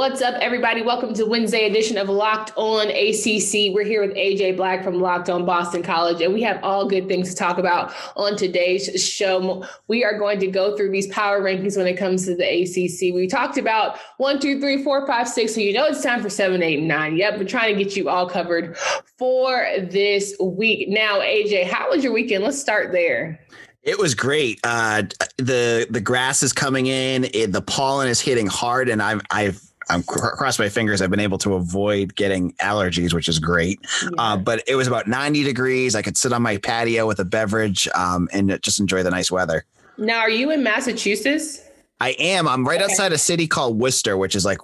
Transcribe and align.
What's 0.00 0.22
up, 0.22 0.36
everybody? 0.40 0.80
Welcome 0.80 1.12
to 1.12 1.26
Wednesday 1.26 1.66
edition 1.66 1.98
of 1.98 2.08
Locked 2.08 2.54
On 2.56 2.88
ACC. 2.88 3.74
We're 3.74 3.84
here 3.84 4.00
with 4.00 4.16
AJ 4.16 4.56
Black 4.56 4.82
from 4.82 4.98
Locked 4.98 5.28
On 5.28 5.44
Boston 5.44 5.82
College, 5.82 6.22
and 6.22 6.32
we 6.32 6.40
have 6.40 6.58
all 6.64 6.88
good 6.88 7.06
things 7.06 7.28
to 7.28 7.36
talk 7.36 7.58
about 7.58 7.92
on 8.16 8.34
today's 8.34 8.88
show. 9.04 9.62
We 9.88 10.02
are 10.02 10.18
going 10.18 10.40
to 10.40 10.46
go 10.46 10.74
through 10.74 10.90
these 10.92 11.06
power 11.08 11.42
rankings 11.42 11.76
when 11.76 11.86
it 11.86 11.98
comes 11.98 12.24
to 12.24 12.34
the 12.34 12.62
ACC. 12.62 13.14
We 13.14 13.26
talked 13.26 13.58
about 13.58 13.98
one, 14.16 14.40
two, 14.40 14.58
three, 14.58 14.82
four, 14.82 15.06
five, 15.06 15.28
six. 15.28 15.54
So 15.54 15.60
you 15.60 15.74
know 15.74 15.84
it's 15.84 16.02
time 16.02 16.22
for 16.22 16.30
seven, 16.30 16.62
eight, 16.62 16.80
nine. 16.80 17.18
Yep, 17.18 17.36
we're 17.36 17.44
trying 17.44 17.76
to 17.76 17.84
get 17.84 17.94
you 17.94 18.08
all 18.08 18.26
covered 18.26 18.78
for 19.18 19.68
this 19.82 20.34
week. 20.40 20.88
Now, 20.88 21.20
AJ, 21.20 21.64
how 21.64 21.90
was 21.90 22.02
your 22.02 22.14
weekend? 22.14 22.42
Let's 22.42 22.58
start 22.58 22.92
there. 22.92 23.38
It 23.82 23.98
was 23.98 24.14
great. 24.14 24.60
Uh, 24.64 25.02
the 25.36 25.86
the 25.90 26.00
grass 26.00 26.42
is 26.42 26.54
coming 26.54 26.86
in. 26.86 27.24
It, 27.34 27.52
the 27.52 27.62
pollen 27.62 28.08
is 28.08 28.20
hitting 28.20 28.46
hard, 28.46 28.88
and 28.88 29.02
I've 29.02 29.20
I've 29.30 29.69
I'm 29.88 30.02
cross 30.02 30.58
my 30.58 30.68
fingers. 30.68 31.02
I've 31.02 31.10
been 31.10 31.20
able 31.20 31.38
to 31.38 31.54
avoid 31.54 32.14
getting 32.14 32.52
allergies, 32.54 33.12
which 33.12 33.28
is 33.28 33.38
great. 33.38 33.80
Yeah. 34.02 34.10
Uh, 34.18 34.36
but 34.36 34.62
it 34.66 34.76
was 34.76 34.86
about 34.86 35.08
90 35.08 35.42
degrees. 35.42 35.94
I 35.94 36.02
could 36.02 36.16
sit 36.16 36.32
on 36.32 36.42
my 36.42 36.58
patio 36.58 37.06
with 37.06 37.18
a 37.18 37.24
beverage 37.24 37.88
um, 37.94 38.28
and 38.32 38.60
just 38.62 38.80
enjoy 38.80 39.02
the 39.02 39.10
nice 39.10 39.30
weather. 39.30 39.64
Now, 39.98 40.20
are 40.20 40.30
you 40.30 40.50
in 40.50 40.62
Massachusetts? 40.62 41.62
I 42.02 42.10
am. 42.18 42.48
I'm 42.48 42.66
right 42.66 42.80
okay. 42.80 42.90
outside 42.90 43.12
a 43.12 43.18
city 43.18 43.46
called 43.46 43.78
Worcester, 43.78 44.16
which 44.16 44.34
is 44.34 44.42
like 44.42 44.58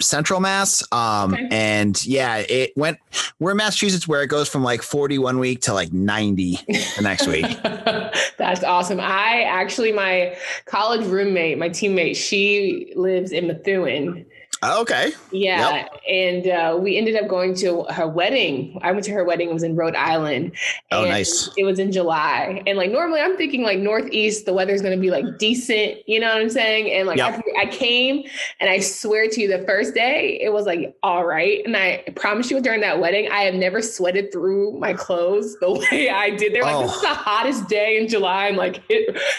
central 0.00 0.40
Mass. 0.40 0.82
Um, 0.92 1.34
okay. 1.34 1.46
and 1.50 2.06
yeah, 2.06 2.38
it 2.38 2.72
went. 2.74 2.98
We're 3.38 3.50
in 3.50 3.58
Massachusetts, 3.58 4.08
where 4.08 4.22
it 4.22 4.28
goes 4.28 4.48
from 4.48 4.64
like 4.64 4.80
40 4.80 5.18
one 5.18 5.38
week 5.38 5.60
to 5.62 5.74
like 5.74 5.92
90 5.92 6.58
the 6.96 7.02
next 7.02 7.26
week. 7.26 7.44
That's 8.38 8.64
awesome. 8.64 8.98
I 8.98 9.42
actually, 9.42 9.92
my 9.92 10.34
college 10.64 11.06
roommate, 11.06 11.58
my 11.58 11.68
teammate, 11.68 12.16
she 12.16 12.94
lives 12.96 13.32
in 13.32 13.46
Methuen. 13.46 14.24
Oh, 14.62 14.82
okay. 14.82 15.12
Yeah. 15.30 15.70
Yep. 15.70 16.00
And 16.06 16.46
uh, 16.46 16.78
we 16.78 16.98
ended 16.98 17.16
up 17.16 17.28
going 17.28 17.54
to 17.56 17.84
her 17.84 18.06
wedding. 18.06 18.78
I 18.82 18.92
went 18.92 19.04
to 19.06 19.12
her 19.12 19.24
wedding. 19.24 19.48
It 19.48 19.54
was 19.54 19.62
in 19.62 19.74
Rhode 19.74 19.96
Island. 19.96 20.52
Oh, 20.90 21.04
nice. 21.06 21.48
It 21.56 21.64
was 21.64 21.78
in 21.78 21.92
July. 21.92 22.62
And 22.66 22.76
like 22.76 22.90
normally 22.90 23.20
I'm 23.20 23.38
thinking 23.38 23.62
like 23.62 23.78
Northeast, 23.78 24.44
the 24.44 24.52
weather's 24.52 24.82
going 24.82 24.94
to 24.94 25.00
be 25.00 25.10
like 25.10 25.38
decent. 25.38 26.06
You 26.06 26.20
know 26.20 26.28
what 26.28 26.42
I'm 26.42 26.50
saying? 26.50 26.92
And 26.92 27.08
like 27.08 27.16
yep. 27.16 27.42
I, 27.56 27.62
I, 27.62 27.66
came 27.66 28.24
and 28.60 28.68
I 28.68 28.80
swear 28.80 29.28
to 29.30 29.40
you, 29.40 29.48
the 29.48 29.64
first 29.64 29.94
day 29.94 30.38
it 30.42 30.52
was 30.52 30.66
like 30.66 30.94
all 31.02 31.24
right. 31.24 31.64
And 31.64 31.74
I 31.74 32.04
promise 32.14 32.50
you 32.50 32.60
during 32.60 32.82
that 32.82 33.00
wedding, 33.00 33.30
I 33.30 33.42
have 33.44 33.54
never 33.54 33.80
sweated 33.80 34.30
through 34.30 34.78
my 34.78 34.92
clothes 34.92 35.56
the 35.60 35.72
way 35.92 36.10
I 36.10 36.36
did. 36.36 36.52
They're 36.52 36.64
like, 36.64 36.76
oh. 36.76 36.82
this 36.82 36.96
is 36.96 37.02
the 37.02 37.08
hottest 37.08 37.68
day 37.68 37.98
in 37.98 38.08
July 38.08 38.48
in 38.48 38.56
like 38.56 38.82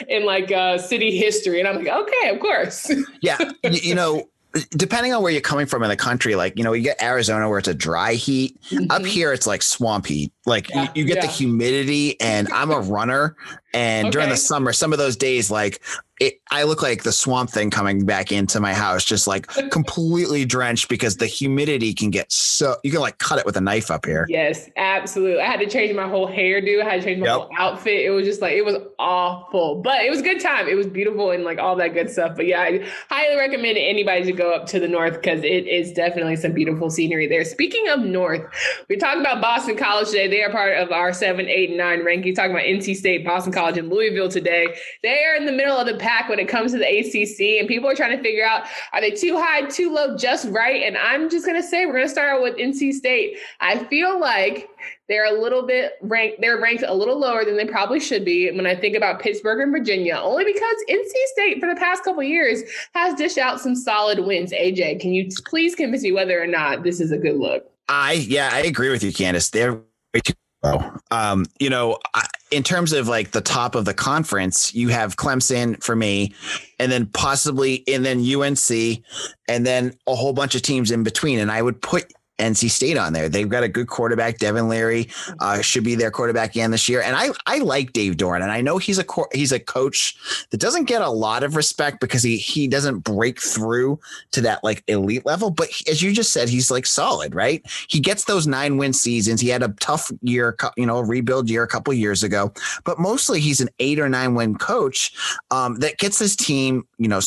in 0.08 0.26
like 0.26 0.52
uh, 0.52 0.80
city 0.80 1.16
history. 1.16 1.60
And 1.60 1.68
I'm 1.68 1.76
like, 1.76 1.88
okay, 1.88 2.30
of 2.30 2.40
course. 2.40 2.92
Yeah. 3.22 3.38
you 3.64 3.94
know, 3.94 4.28
depending 4.72 5.14
on 5.14 5.24
where 5.24 5.32
you're 5.32 5.42
coming 5.42 5.66
from 5.66 5.84
in 5.84 5.90
the 5.90 5.96
country, 5.96 6.36
like, 6.36 6.58
you 6.58 6.64
know, 6.64 6.74
you 6.74 6.84
get 6.84 7.02
Arizona 7.02 7.48
where 7.48 7.60
it's 7.60 7.68
a 7.68 7.74
dry 7.74 8.14
heat. 8.14 8.62
Mm-hmm. 8.64 8.92
Up 8.92 9.06
here, 9.06 9.32
it's 9.32 9.48
like 9.48 9.62
swamp 9.62 10.06
heat. 10.06 10.34
Like 10.46 10.70
yeah, 10.70 10.84
you, 10.84 10.90
you, 10.96 11.06
get 11.06 11.18
yeah. 11.18 11.22
the 11.28 11.28
humidity, 11.28 12.20
and 12.20 12.52
I'm 12.52 12.72
a 12.72 12.80
runner. 12.80 13.36
And 13.74 14.08
okay. 14.08 14.12
during 14.12 14.30
the 14.30 14.38
summer, 14.38 14.74
some 14.74 14.92
of 14.92 15.00
those 15.00 15.16
days, 15.16 15.50
like 15.50 15.82
it, 16.22 16.40
I 16.52 16.64
look 16.64 16.84
like 16.84 17.02
the 17.02 17.12
swamp 17.12 17.50
thing 17.50 17.72
coming 17.72 18.06
back 18.06 18.32
into 18.32 18.60
my 18.60 18.76
house, 18.76 19.04
just 19.04 19.26
like 19.26 19.48
completely 19.72 20.46
drenched 20.46 20.88
because 20.88 21.18
the 21.18 21.26
humidity 21.26 21.96
can 21.96 22.12
get 22.12 22.32
so 22.32 22.76
you 22.84 22.92
can 22.92 23.02
like 23.02 23.18
cut 23.18 23.40
it 23.40 23.46
with 23.46 23.58
a 23.58 23.62
knife 23.62 23.90
up 23.90 24.06
here. 24.06 24.28
Yes, 24.30 24.70
absolutely. 24.78 25.42
I 25.42 25.48
had 25.48 25.60
to 25.62 25.68
change 25.68 25.96
my 25.96 26.08
whole 26.08 26.28
hairdo. 26.28 26.80
I 26.80 26.88
had 26.88 27.02
to 27.02 27.08
change 27.08 27.20
my 27.20 27.26
yep. 27.26 27.36
whole 27.36 27.50
outfit. 27.58 28.06
It 28.06 28.12
was 28.12 28.28
just 28.28 28.40
like 28.40 28.54
it 28.54 28.64
was 28.64 28.76
awful, 29.00 29.82
but 29.82 30.02
it 30.02 30.12
was 30.12 30.20
a 30.20 30.24
good 30.24 30.40
time. 30.40 30.68
It 30.68 30.76
was 30.76 30.86
beautiful 30.86 31.32
and 31.32 31.44
like 31.44 31.58
all 31.58 31.76
that 31.78 31.96
good 31.96 32.12
stuff. 32.12 32.36
But 32.36 32.46
yeah, 32.46 32.62
I 32.62 32.88
highly 33.10 33.38
recommend 33.38 33.80
anybody 33.80 34.24
to 34.26 34.32
go 34.32 34.54
up 34.54 34.68
to 34.68 34.80
the 34.80 34.88
north 34.88 35.16
because 35.16 35.44
it 35.44 35.66
is 35.66 35.92
definitely 35.92 36.36
some 36.36 36.54
beautiful 36.54 36.92
scenery 36.92 37.26
there. 37.26 37.44
Speaking 37.46 37.90
of 37.90 38.02
north, 38.02 38.46
we 38.90 38.96
talked 38.96 39.20
about 39.20 39.42
Boston 39.42 39.76
College 39.76 40.10
today. 40.10 40.28
They 40.28 40.44
are 40.44 40.52
part 40.52 40.78
of 40.78 40.92
our 40.92 41.14
seven, 41.14 41.48
eight, 41.48 41.70
and 41.70 41.80
nine 41.80 42.06
ranking. 42.06 42.36
Talking 42.36 42.52
about 42.52 42.66
NC 42.66 42.96
State, 42.96 43.26
Boston 43.26 43.52
College, 43.52 43.80
and 43.80 43.90
Louisville 43.90 44.30
today. 44.30 44.76
They 45.02 45.26
are 45.26 45.36
in 45.36 45.48
the 45.48 45.52
middle 45.52 45.78
of 45.78 45.88
the 45.88 45.98
pack 46.12 46.30
when 46.30 46.40
it 46.40 46.48
comes 46.48 46.72
to 46.74 46.78
the 46.78 46.86
ACC, 46.86 47.60
and 47.60 47.68
people 47.68 47.90
are 47.90 47.96
trying 47.96 48.16
to 48.16 48.22
figure 48.22 48.46
out 48.46 48.66
are 48.94 49.02
they 49.02 49.12
too 49.12 49.38
high, 49.38 49.62
too 49.64 49.94
low, 49.94 50.18
just 50.18 50.48
right? 50.50 50.84
And 50.84 50.98
I'm 50.98 51.30
just 51.30 51.46
gonna 51.46 51.64
say 51.64 51.86
we're 51.86 51.94
gonna 51.94 52.10
start 52.10 52.30
out 52.30 52.42
with 52.42 52.58
NC 52.58 52.94
State. 52.94 53.38
I 53.60 53.84
feel 53.86 54.20
like 54.20 54.70
they're 55.08 55.26
a 55.26 55.42
little 55.42 55.66
bit 55.66 55.94
ranked, 56.02 56.42
they're 56.42 56.60
ranked 56.60 56.84
a 56.86 56.94
little 56.94 57.20
lower 57.20 57.46
than 57.46 57.58
they 57.58 57.66
probably 57.66 58.00
should 58.00 58.26
be 58.26 58.52
when 58.52 58.66
I 58.66 58.76
think 58.76 58.96
about 58.96 59.20
Pittsburgh 59.22 59.62
and 59.62 59.72
Virginia, 59.72 60.20
only 60.22 60.44
because 60.46 60.76
NC 60.90 61.12
State 61.34 61.60
for 61.60 61.68
the 61.68 61.80
past 61.80 62.04
couple 62.04 62.24
years 62.24 62.62
has 62.94 63.14
dished 63.16 63.38
out 63.38 63.60
some 63.60 63.76
solid 63.76 64.20
wins. 64.20 64.52
AJ, 64.52 65.00
can 65.00 65.14
you 65.14 65.30
please 65.46 65.76
convince 65.76 66.04
me 66.04 66.12
whether 66.12 66.42
or 66.42 66.48
not 66.48 66.84
this 66.84 67.00
is 67.00 67.12
a 67.12 67.18
good 67.18 67.38
look? 67.38 67.70
I 67.88 68.14
yeah, 68.14 68.50
I 68.52 68.62
agree 68.62 68.90
with 68.90 69.04
you, 69.04 69.12
Candace. 69.12 69.50
They're 69.50 69.74
way 69.74 70.22
too 70.24 70.34
low. 70.64 70.92
Um, 71.12 71.46
you 71.60 71.70
know, 71.70 71.98
I, 72.14 72.26
in 72.52 72.64
terms 72.64 72.92
of 72.94 73.08
like 73.08 73.32
the 73.32 73.42
top 73.42 73.76
of 73.76 73.86
the 73.86 73.94
conference, 73.94 74.76
you 74.76 74.90
have 74.90 75.16
Clemson 75.16 75.82
for 75.82 75.96
me, 75.96 76.34
and 76.80 76.92
then 76.92 77.08
possibly, 77.08 77.84
and 77.88 78.06
then 78.06 78.20
UNC, 78.20 79.04
and 79.48 79.66
then 79.66 79.94
a 80.06 80.16
whole 80.16 80.34
bunch 80.34 80.54
of 80.54 80.62
teams 80.62 80.92
in 80.92 81.04
between. 81.04 81.40
And 81.40 81.50
I 81.50 81.62
would 81.62 81.82
put 81.82 82.14
NC 82.42 82.70
State 82.70 82.98
on 82.98 83.14
there. 83.14 83.30
They've 83.30 83.48
got 83.48 83.64
a 83.64 83.68
good 83.68 83.88
quarterback. 83.88 84.40
Devin 84.40 84.68
Leary 84.68 85.10
uh, 85.40 85.62
should 85.62 85.84
be 85.84 85.96
their 85.96 86.12
quarterback 86.12 86.52
again 86.52 86.72
this 86.72 86.90
year. 86.90 87.02
And 87.02 87.16
I 87.16 87.30
I 87.46 87.60
like 87.60 87.94
Dave 87.94 88.18
Doeren, 88.18 88.42
and 88.42 88.52
I 88.52 88.62
know 88.62 88.78
he's 88.78 89.00
a 89.00 89.06
he's 89.34 89.52
a 89.52 89.60
coach 89.60 90.16
that 90.50 90.60
doesn't 90.60 90.86
get 90.86 91.02
a 91.02 91.10
lot 91.10 91.44
of 91.44 91.56
respect 91.56 92.00
because 92.00 92.24
he 92.24 92.38
he 92.38 92.68
doesn't 92.68 93.00
break 93.00 93.42
through 93.42 94.00
to 94.32 94.42
that 94.42 94.64
like 94.64 94.84
elite 94.88 95.26
level. 95.26 95.52
But 95.52 95.70
as 95.88 96.02
you 96.02 96.14
just 96.14 96.34
said, 96.34 96.50
he's 96.50 96.72
like 96.72 96.86
solid, 96.86 97.36
right? 97.36 97.62
He 97.88 98.00
gets 98.00 98.26
those 98.26 98.48
nine 98.48 98.78
win 98.78 98.94
seasons. 98.94 99.42
He 99.42 99.50
had 99.50 99.64
a 99.64 99.70
tough 99.80 100.12
year, 100.22 100.58
you 100.76 100.86
know, 100.86 101.00
rebuild 101.00 101.50
year 101.50 101.64
a 101.64 101.68
couple 101.68 101.94
years 101.94 102.24
ago, 102.24 102.52
but 102.84 103.00
mostly 103.00 103.40
he's 103.40 103.62
an 103.62 103.70
eight 103.80 104.00
or 104.00 104.10
nine 104.10 104.36
win 104.36 104.56
coach 104.58 105.14
um, 105.52 105.76
that 105.76 105.98
gets 105.98 106.20
his 106.20 106.36
team, 106.36 106.88
you 106.98 107.08
know, 107.08 107.22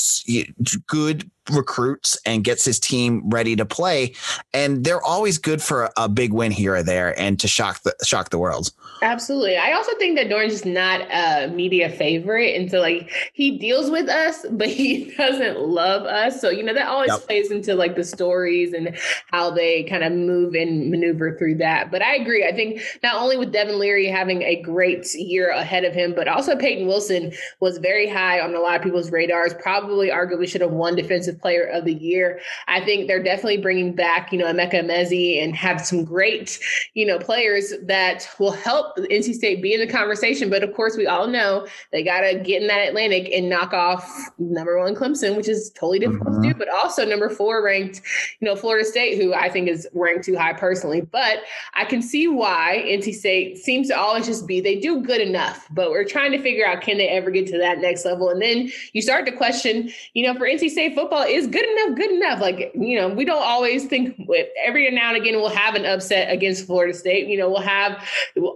good 0.86 1.30
recruits 1.50 2.18
and 2.24 2.44
gets 2.44 2.64
his 2.64 2.78
team 2.80 3.22
ready 3.28 3.56
to 3.56 3.64
play. 3.64 4.14
And 4.52 4.84
they're 4.84 5.02
always 5.02 5.38
good 5.38 5.62
for 5.62 5.90
a 5.96 6.08
big 6.08 6.32
win 6.32 6.50
here 6.52 6.74
or 6.74 6.82
there 6.82 7.18
and 7.18 7.38
to 7.40 7.48
shock 7.48 7.82
the 7.82 7.94
shock 8.04 8.30
the 8.30 8.38
world. 8.38 8.70
Absolutely. 9.02 9.56
I 9.56 9.72
also 9.72 9.92
think 9.98 10.16
that 10.16 10.28
Doeren's 10.28 10.52
just 10.52 10.66
not 10.66 11.02
a 11.10 11.48
media 11.48 11.90
favorite. 11.90 12.56
And 12.56 12.70
so 12.70 12.80
like 12.80 13.10
he 13.32 13.58
deals 13.58 13.90
with 13.90 14.08
us, 14.08 14.46
but 14.50 14.68
he 14.68 15.12
doesn't 15.18 15.60
love 15.60 16.02
us. 16.02 16.40
So, 16.40 16.50
you 16.50 16.62
know, 16.62 16.74
that 16.74 16.88
always 16.88 17.10
yep. 17.10 17.20
plays 17.20 17.50
into 17.50 17.74
like 17.74 17.96
the 17.96 18.04
stories 18.04 18.72
and 18.72 18.96
how 19.30 19.50
they 19.50 19.84
kind 19.84 20.04
of 20.04 20.12
move 20.12 20.54
and 20.54 20.90
maneuver 20.90 21.36
through 21.36 21.56
that. 21.56 21.90
But 21.90 22.02
I 22.02 22.14
agree. 22.16 22.46
I 22.46 22.52
think 22.52 22.80
not 23.02 23.16
only 23.16 23.36
with 23.36 23.52
Devin 23.52 23.78
Leary 23.78 24.06
having 24.06 24.42
a 24.42 24.60
great 24.62 25.12
year 25.14 25.50
ahead 25.50 25.84
of 25.84 25.92
him, 25.92 26.14
but 26.14 26.28
also 26.28 26.56
Peyton 26.56 26.86
Wilson 26.86 27.32
was 27.60 27.78
very 27.78 28.08
high 28.08 28.40
on 28.40 28.54
a 28.54 28.60
lot 28.60 28.76
of 28.76 28.82
people's 28.82 29.10
radars, 29.10 29.54
probably 29.54 30.08
arguably 30.08 30.48
should 30.48 30.60
have 30.60 30.70
won 30.70 30.94
defensive 30.96 31.33
player 31.34 31.64
of 31.64 31.84
the 31.84 31.94
year. 31.94 32.40
I 32.68 32.84
think 32.84 33.06
they're 33.06 33.22
definitely 33.22 33.58
bringing 33.58 33.94
back, 33.94 34.32
you 34.32 34.38
know, 34.38 34.46
Emeka 34.46 34.74
Emezie 34.74 35.42
and 35.42 35.54
have 35.54 35.84
some 35.84 36.04
great, 36.04 36.58
you 36.94 37.06
know, 37.06 37.18
players 37.18 37.72
that 37.82 38.28
will 38.38 38.52
help 38.52 38.96
NC 38.96 39.34
State 39.34 39.62
be 39.62 39.74
in 39.74 39.80
the 39.80 39.86
conversation. 39.86 40.50
But 40.50 40.62
of 40.62 40.74
course, 40.74 40.96
we 40.96 41.06
all 41.06 41.26
know 41.26 41.66
they 41.92 42.02
got 42.02 42.20
to 42.20 42.38
get 42.38 42.62
in 42.62 42.68
that 42.68 42.88
Atlantic 42.88 43.30
and 43.32 43.48
knock 43.48 43.72
off 43.72 44.30
number 44.38 44.78
one 44.78 44.94
Clemson, 44.94 45.36
which 45.36 45.48
is 45.48 45.70
totally 45.70 45.98
difficult 45.98 46.34
mm-hmm. 46.34 46.42
to 46.42 46.52
do. 46.52 46.58
But 46.58 46.68
also 46.68 47.04
number 47.04 47.28
four 47.28 47.62
ranked, 47.62 48.02
you 48.40 48.48
know, 48.48 48.56
Florida 48.56 48.84
State, 48.84 49.20
who 49.20 49.34
I 49.34 49.48
think 49.48 49.68
is 49.68 49.86
ranked 49.94 50.24
too 50.24 50.36
high 50.36 50.52
personally. 50.52 51.00
But 51.00 51.40
I 51.74 51.84
can 51.84 52.02
see 52.02 52.28
why 52.28 52.82
NC 52.86 53.14
State 53.14 53.58
seems 53.58 53.88
to 53.88 53.98
always 53.98 54.26
just 54.26 54.46
be 54.46 54.60
they 54.60 54.78
do 54.80 55.00
good 55.02 55.20
enough, 55.20 55.66
but 55.70 55.90
we're 55.90 56.04
trying 56.04 56.32
to 56.32 56.38
figure 56.38 56.66
out 56.66 56.80
can 56.80 56.98
they 56.98 57.08
ever 57.08 57.30
get 57.30 57.46
to 57.48 57.58
that 57.58 57.78
next 57.78 58.04
level. 58.04 58.28
And 58.28 58.40
then 58.40 58.70
you 58.92 59.02
start 59.02 59.26
to 59.26 59.32
question, 59.32 59.90
you 60.14 60.26
know, 60.26 60.38
for 60.38 60.46
NC 60.46 60.70
State 60.70 60.94
football, 60.94 61.23
is 61.28 61.46
good 61.46 61.64
enough 61.64 61.84
good 61.94 62.10
enough. 62.10 62.40
Like, 62.40 62.72
you 62.74 62.98
know, 62.98 63.08
we 63.08 63.24
don't 63.24 63.42
always 63.42 63.86
think 63.86 64.14
with 64.26 64.48
every 64.64 64.90
now 64.90 65.08
and 65.08 65.16
again 65.16 65.34
we'll 65.36 65.48
have 65.48 65.74
an 65.74 65.84
upset 65.84 66.32
against 66.32 66.66
Florida 66.66 66.94
State. 66.94 67.28
You 67.28 67.38
know, 67.38 67.48
we'll 67.48 67.60
have 67.60 68.06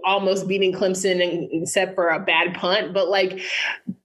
almost 0.03 0.47
beating 0.47 0.73
Clemson 0.73 1.23
and, 1.23 1.49
except 1.51 1.95
for 1.95 2.09
a 2.09 2.19
bad 2.19 2.53
punt. 2.53 2.93
But 2.93 3.09
like, 3.09 3.41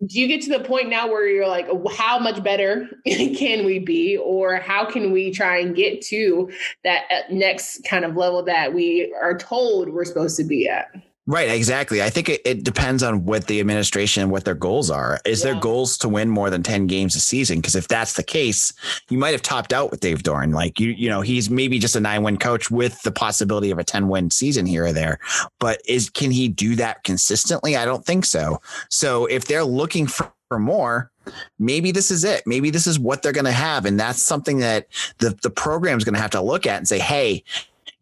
do 0.06 0.20
you 0.20 0.28
get 0.28 0.42
to 0.42 0.50
the 0.50 0.64
point 0.64 0.88
now 0.88 1.06
where 1.06 1.26
you're 1.26 1.48
like, 1.48 1.66
how 1.92 2.18
much 2.18 2.42
better 2.42 2.88
can 3.06 3.64
we 3.64 3.78
be? 3.78 4.16
Or 4.16 4.56
how 4.56 4.84
can 4.84 5.12
we 5.12 5.30
try 5.30 5.58
and 5.58 5.74
get 5.74 6.02
to 6.02 6.50
that 6.84 7.04
uh, 7.10 7.20
next 7.30 7.84
kind 7.84 8.04
of 8.04 8.16
level 8.16 8.42
that 8.44 8.72
we 8.72 9.14
are 9.20 9.36
told 9.36 9.88
we're 9.90 10.04
supposed 10.04 10.36
to 10.36 10.44
be 10.44 10.68
at? 10.68 10.94
Right, 11.26 11.48
exactly. 11.48 12.02
I 12.02 12.10
think 12.10 12.28
it, 12.28 12.42
it, 12.44 12.64
depends 12.64 13.02
on 13.02 13.24
what 13.24 13.46
the 13.46 13.58
administration 13.58 14.22
and 14.22 14.30
what 14.30 14.44
their 14.44 14.54
goals 14.54 14.90
are. 14.90 15.18
Is 15.24 15.42
yeah. 15.42 15.52
their 15.52 15.60
goals 15.60 15.96
to 15.98 16.08
win 16.08 16.28
more 16.28 16.50
than 16.50 16.62
10 16.62 16.86
games 16.86 17.16
a 17.16 17.20
season? 17.20 17.60
Because 17.60 17.74
if 17.74 17.88
that's 17.88 18.12
the 18.12 18.22
case, 18.22 18.74
you 19.08 19.16
might 19.16 19.30
have 19.30 19.40
topped 19.40 19.72
out 19.72 19.90
with 19.90 20.00
Dave 20.00 20.22
Doeren. 20.22 20.52
Like 20.52 20.78
you, 20.78 20.90
you 20.90 21.08
know, 21.08 21.22
he's 21.22 21.48
maybe 21.48 21.78
just 21.78 21.96
a 21.96 22.00
nine-win 22.00 22.36
coach 22.36 22.70
with 22.70 23.00
the 23.02 23.10
possibility 23.10 23.70
of 23.70 23.78
a 23.78 23.84
10-win 23.84 24.30
season 24.30 24.66
here 24.66 24.84
or 24.84 24.92
there. 24.92 25.18
But 25.60 25.80
is 25.88 26.10
can 26.10 26.30
he 26.30 26.46
do 26.46 26.76
that 26.76 27.04
consistently? 27.04 27.74
I 27.74 27.86
don't 27.86 28.04
think 28.04 28.26
so. 28.26 28.60
So 28.90 29.24
if 29.24 29.46
they're 29.46 29.64
looking 29.64 30.06
for, 30.06 30.30
for 30.48 30.58
more, 30.58 31.10
maybe 31.58 31.90
this 31.90 32.10
is 32.10 32.24
it. 32.24 32.42
Maybe 32.46 32.68
this 32.68 32.86
is 32.86 32.98
what 32.98 33.22
they're 33.22 33.32
going 33.32 33.46
to 33.46 33.52
have. 33.52 33.86
And 33.86 33.98
that's 33.98 34.22
something 34.22 34.58
that 34.58 34.88
the, 35.18 35.30
the 35.42 35.48
program 35.48 35.96
is 35.96 36.04
going 36.04 36.14
to 36.14 36.20
have 36.20 36.32
to 36.32 36.42
look 36.42 36.66
at 36.66 36.76
and 36.76 36.86
say, 36.86 36.98
hey, 36.98 37.44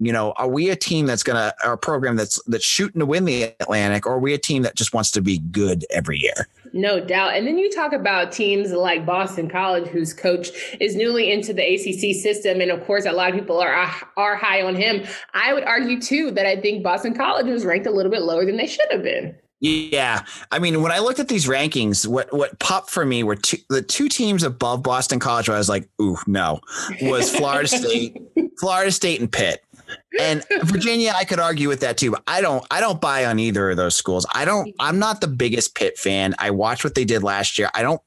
you 0.03 0.13
know, 0.13 0.33
are 0.33 0.49
we 0.49 0.69
a 0.71 0.77
team 0.77 1.07
that's 1.07 1.23
going 1.23 1.37
to, 1.37 1.55
or 1.65 1.75
a 1.75 1.79
program 1.79 2.17
that's 2.17 2.43
that's 2.47 2.65
shooting 2.65 2.99
to 2.99 3.07
win 3.07 3.25
the 3.25 3.55
Atlantic, 3.61 4.05
or 4.05 4.15
are 4.15 4.19
we 4.19 4.35
a 4.35 4.39
team 4.39 4.63
that 4.63 4.75
just 4.75 4.93
wants 4.93 5.13
to 5.13 5.23
be 5.23 5.39
good 5.39 5.85
every 5.91 6.19
year? 6.19 6.49
No 6.73 6.99
doubt. 6.99 7.35
And 7.35 7.47
then 7.47 7.57
you 7.57 7.71
talk 7.71 7.93
about 7.93 8.33
teams 8.33 8.73
like 8.73 9.07
Boston 9.07 9.49
College, 9.49 9.87
whose 9.87 10.13
coach 10.13 10.49
is 10.81 10.97
newly 10.97 11.31
into 11.31 11.53
the 11.53 11.63
ACC 11.63 12.17
system, 12.21 12.61
and 12.61 12.73
of 12.73 12.85
course, 12.85 13.07
a 13.07 13.13
lot 13.13 13.31
of 13.31 13.39
people 13.39 13.61
are 13.61 13.89
are 14.17 14.37
high 14.37 14.63
on 14.63 14.75
him. 14.75 15.07
I 15.35 15.53
would 15.53 15.65
argue 15.65 16.01
too 16.01 16.33
that 16.33 16.47
I 16.47 16.61
think 16.61 16.83
Boston 16.83 17.15
College 17.15 17.47
was 17.47 17.65
ranked 17.65 17.87
a 17.87 17.93
little 17.93 18.11
bit 18.11 18.23
lower 18.23 18.45
than 18.45 18.57
they 18.57 18.67
should 18.67 18.91
have 18.91 19.05
been. 19.05 19.37
Yeah, 19.61 20.25
I 20.51 20.59
mean, 20.59 20.83
when 20.83 20.91
I 20.91 20.99
looked 20.99 21.21
at 21.21 21.29
these 21.29 21.47
rankings, 21.47 22.09
what 22.09 22.33
what 22.33 22.59
popped 22.59 22.91
for 22.91 23.05
me 23.05 23.23
were 23.23 23.37
two, 23.37 23.59
the 23.69 23.83
two 23.83 24.09
teams 24.09 24.43
above 24.43 24.83
Boston 24.83 25.21
College. 25.21 25.49
Where 25.49 25.55
I 25.55 25.59
was 25.59 25.69
like, 25.69 25.89
"Ooh, 26.01 26.19
no," 26.27 26.59
was 27.03 27.31
Florida 27.31 27.69
State, 27.79 28.21
Florida 28.59 28.91
State, 28.91 29.21
and 29.21 29.31
Pitt 29.31 29.63
and 30.21 30.45
Virginia, 30.65 31.13
I 31.15 31.25
could 31.25 31.41
argue 31.41 31.69
with 31.69 31.81
that 31.81 31.97
too. 31.97 32.13
But 32.13 32.23
I 32.27 32.41
don't. 32.41 32.65
I 32.71 32.81
don't 32.81 33.01
buy 33.01 33.27
on 33.27 33.39
either 33.39 33.71
of 33.71 33.77
those 33.77 33.95
schools. 33.95 34.27
I 34.35 34.45
don't. 34.45 34.69
Mm-hmm. 34.69 34.81
I'm 34.81 34.99
not 34.99 35.21
the 35.21 35.29
biggest 35.29 35.75
Pitt 35.75 35.99
fan. 35.99 36.35
I 36.39 36.51
watched 36.51 36.85
what 36.85 36.95
they 36.95 37.05
did 37.05 37.23
last 37.23 37.59
year. 37.59 37.71
I 37.75 37.83
don't. 37.83 38.01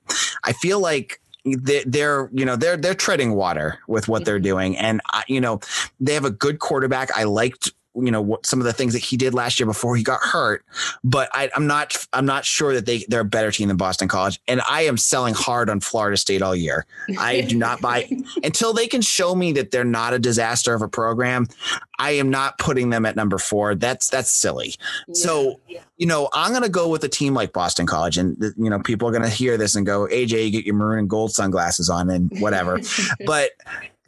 I 0.43 0.53
feel 0.53 0.79
like 0.79 1.21
they're 1.45 2.29
you 2.33 2.43
know 2.43 2.55
they're 2.55 2.75
they're 2.75 2.95
treading 2.95 3.35
water 3.35 3.77
with 3.87 4.07
what 4.07 4.25
they're 4.25 4.39
doing 4.39 4.75
and 4.77 4.99
uh, 5.13 5.21
you 5.27 5.39
know 5.39 5.59
they 5.99 6.15
have 6.15 6.25
a 6.25 6.31
good 6.31 6.57
quarterback 6.57 7.15
i 7.15 7.23
liked 7.23 7.71
you 7.95 8.11
know 8.11 8.21
what 8.21 8.45
some 8.45 8.59
of 8.59 8.65
the 8.65 8.73
things 8.73 8.93
that 8.93 8.99
he 8.99 9.17
did 9.17 9.33
last 9.33 9.59
year 9.59 9.67
before 9.67 9.95
he 9.95 10.03
got 10.03 10.19
hurt. 10.21 10.65
But 11.03 11.29
I, 11.33 11.49
am 11.55 11.67
not 11.67 11.95
I'm 12.13 12.25
not 12.25 12.45
sure 12.45 12.73
that 12.73 12.85
they 12.85 13.05
they're 13.07 13.21
a 13.21 13.25
better 13.25 13.51
team 13.51 13.67
than 13.67 13.77
Boston 13.77 14.07
College. 14.07 14.39
And 14.47 14.61
I 14.69 14.83
am 14.83 14.97
selling 14.97 15.33
hard 15.33 15.69
on 15.69 15.79
Florida 15.79 16.17
State 16.17 16.41
all 16.41 16.55
year. 16.55 16.85
I 17.17 17.41
do 17.41 17.57
not 17.57 17.81
buy 17.81 18.09
until 18.43 18.73
they 18.73 18.87
can 18.87 19.01
show 19.01 19.35
me 19.35 19.51
that 19.53 19.71
they're 19.71 19.83
not 19.83 20.13
a 20.13 20.19
disaster 20.19 20.73
of 20.73 20.81
a 20.81 20.87
program. 20.87 21.47
I 21.97 22.11
am 22.11 22.29
not 22.29 22.57
putting 22.57 22.89
them 22.89 23.05
at 23.05 23.15
number 23.15 23.37
four. 23.37 23.75
That's 23.75 24.09
that's 24.09 24.29
silly. 24.29 24.75
Yeah. 25.07 25.13
So 25.13 25.59
you 25.97 26.07
know 26.07 26.29
I'm 26.33 26.51
going 26.51 26.63
to 26.63 26.69
go 26.69 26.89
with 26.89 27.03
a 27.03 27.09
team 27.09 27.33
like 27.33 27.53
Boston 27.53 27.85
College, 27.85 28.17
and 28.17 28.37
you 28.57 28.69
know 28.69 28.79
people 28.79 29.07
are 29.07 29.11
going 29.11 29.23
to 29.23 29.29
hear 29.29 29.57
this 29.57 29.75
and 29.75 29.85
go, 29.85 30.07
AJ, 30.07 30.45
you 30.45 30.51
get 30.51 30.65
your 30.65 30.75
maroon 30.75 30.99
and 30.99 31.09
gold 31.09 31.31
sunglasses 31.31 31.89
on 31.89 32.09
and 32.09 32.31
whatever. 32.39 32.79
but 33.25 33.51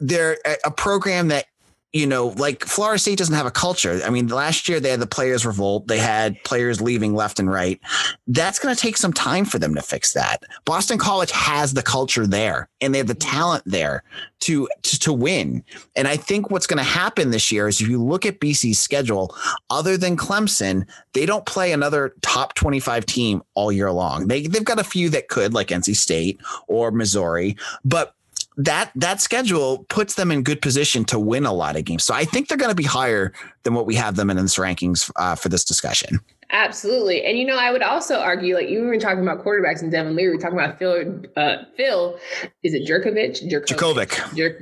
they're 0.00 0.38
a 0.64 0.70
program 0.70 1.28
that 1.28 1.46
you 1.92 2.06
know, 2.06 2.28
like 2.36 2.64
Florida 2.64 2.98
State 2.98 3.16
doesn't 3.16 3.34
have 3.34 3.46
a 3.46 3.50
culture. 3.50 4.00
I 4.04 4.10
mean, 4.10 4.28
last 4.28 4.68
year 4.68 4.78
they 4.78 4.90
had 4.90 5.00
the 5.00 5.06
players 5.06 5.46
revolt. 5.46 5.86
They 5.88 5.98
had 5.98 6.36
players 6.44 6.82
leaving 6.82 7.14
left 7.14 7.38
and 7.38 7.50
right. 7.50 7.80
That's 8.26 8.58
going 8.58 8.74
to 8.74 8.80
take 8.80 8.98
some 8.98 9.12
time 9.12 9.46
for 9.46 9.58
them 9.58 9.74
to 9.74 9.80
fix 9.80 10.12
that. 10.12 10.42
Boston 10.66 10.98
College 10.98 11.30
has 11.30 11.72
the 11.72 11.82
culture 11.82 12.26
there 12.26 12.68
and 12.82 12.92
they 12.92 12.98
have 12.98 13.06
the 13.06 13.14
talent 13.14 13.62
there 13.64 14.02
to, 14.40 14.68
to, 14.82 14.98
to 14.98 15.12
win. 15.14 15.64
And 15.96 16.06
I 16.06 16.18
think 16.18 16.50
what's 16.50 16.66
going 16.66 16.76
to 16.78 16.82
happen 16.82 17.30
this 17.30 17.50
year 17.50 17.68
is 17.68 17.80
if 17.80 17.88
you 17.88 18.02
look 18.02 18.26
at 18.26 18.38
BC's 18.38 18.78
schedule, 18.78 19.34
other 19.70 19.96
than 19.96 20.18
Clemson, 20.18 20.86
they 21.14 21.24
don't 21.24 21.46
play 21.46 21.72
another 21.72 22.14
top 22.20 22.52
25 22.52 23.06
team 23.06 23.42
all 23.54 23.72
year 23.72 23.90
long. 23.90 24.28
They, 24.28 24.46
they've 24.46 24.62
got 24.62 24.78
a 24.78 24.84
few 24.84 25.08
that 25.10 25.28
could 25.28 25.54
like 25.54 25.68
NC 25.68 25.96
State 25.96 26.38
or 26.66 26.90
Missouri, 26.90 27.56
but 27.82 28.14
that 28.58 28.90
that 28.96 29.20
schedule 29.20 29.86
puts 29.88 30.14
them 30.14 30.30
in 30.30 30.42
good 30.42 30.60
position 30.60 31.04
to 31.06 31.18
win 31.18 31.46
a 31.46 31.52
lot 31.52 31.76
of 31.76 31.84
games. 31.84 32.04
So 32.04 32.12
I 32.12 32.24
think 32.24 32.48
they're 32.48 32.58
going 32.58 32.70
to 32.70 32.74
be 32.74 32.84
higher 32.84 33.32
than 33.62 33.72
what 33.72 33.86
we 33.86 33.94
have 33.94 34.16
them 34.16 34.30
in 34.30 34.36
this 34.36 34.56
rankings 34.56 35.10
uh, 35.16 35.36
for 35.36 35.48
this 35.48 35.64
discussion. 35.64 36.20
Absolutely. 36.50 37.24
And 37.24 37.38
you 37.38 37.44
know, 37.44 37.58
I 37.58 37.70
would 37.70 37.82
also 37.82 38.20
argue, 38.20 38.54
like 38.54 38.70
you 38.70 38.80
were 38.82 38.96
talking 38.98 39.22
about 39.22 39.44
quarterbacks 39.44 39.82
and 39.82 39.92
Devin 39.92 40.16
Leary, 40.16 40.38
talking 40.38 40.58
about 40.58 40.78
Phil, 40.78 41.22
uh, 41.36 41.56
Phil, 41.76 42.18
is 42.62 42.72
it 42.72 42.88
Jerkovich? 42.88 43.46
Jurkovec. 43.50 44.08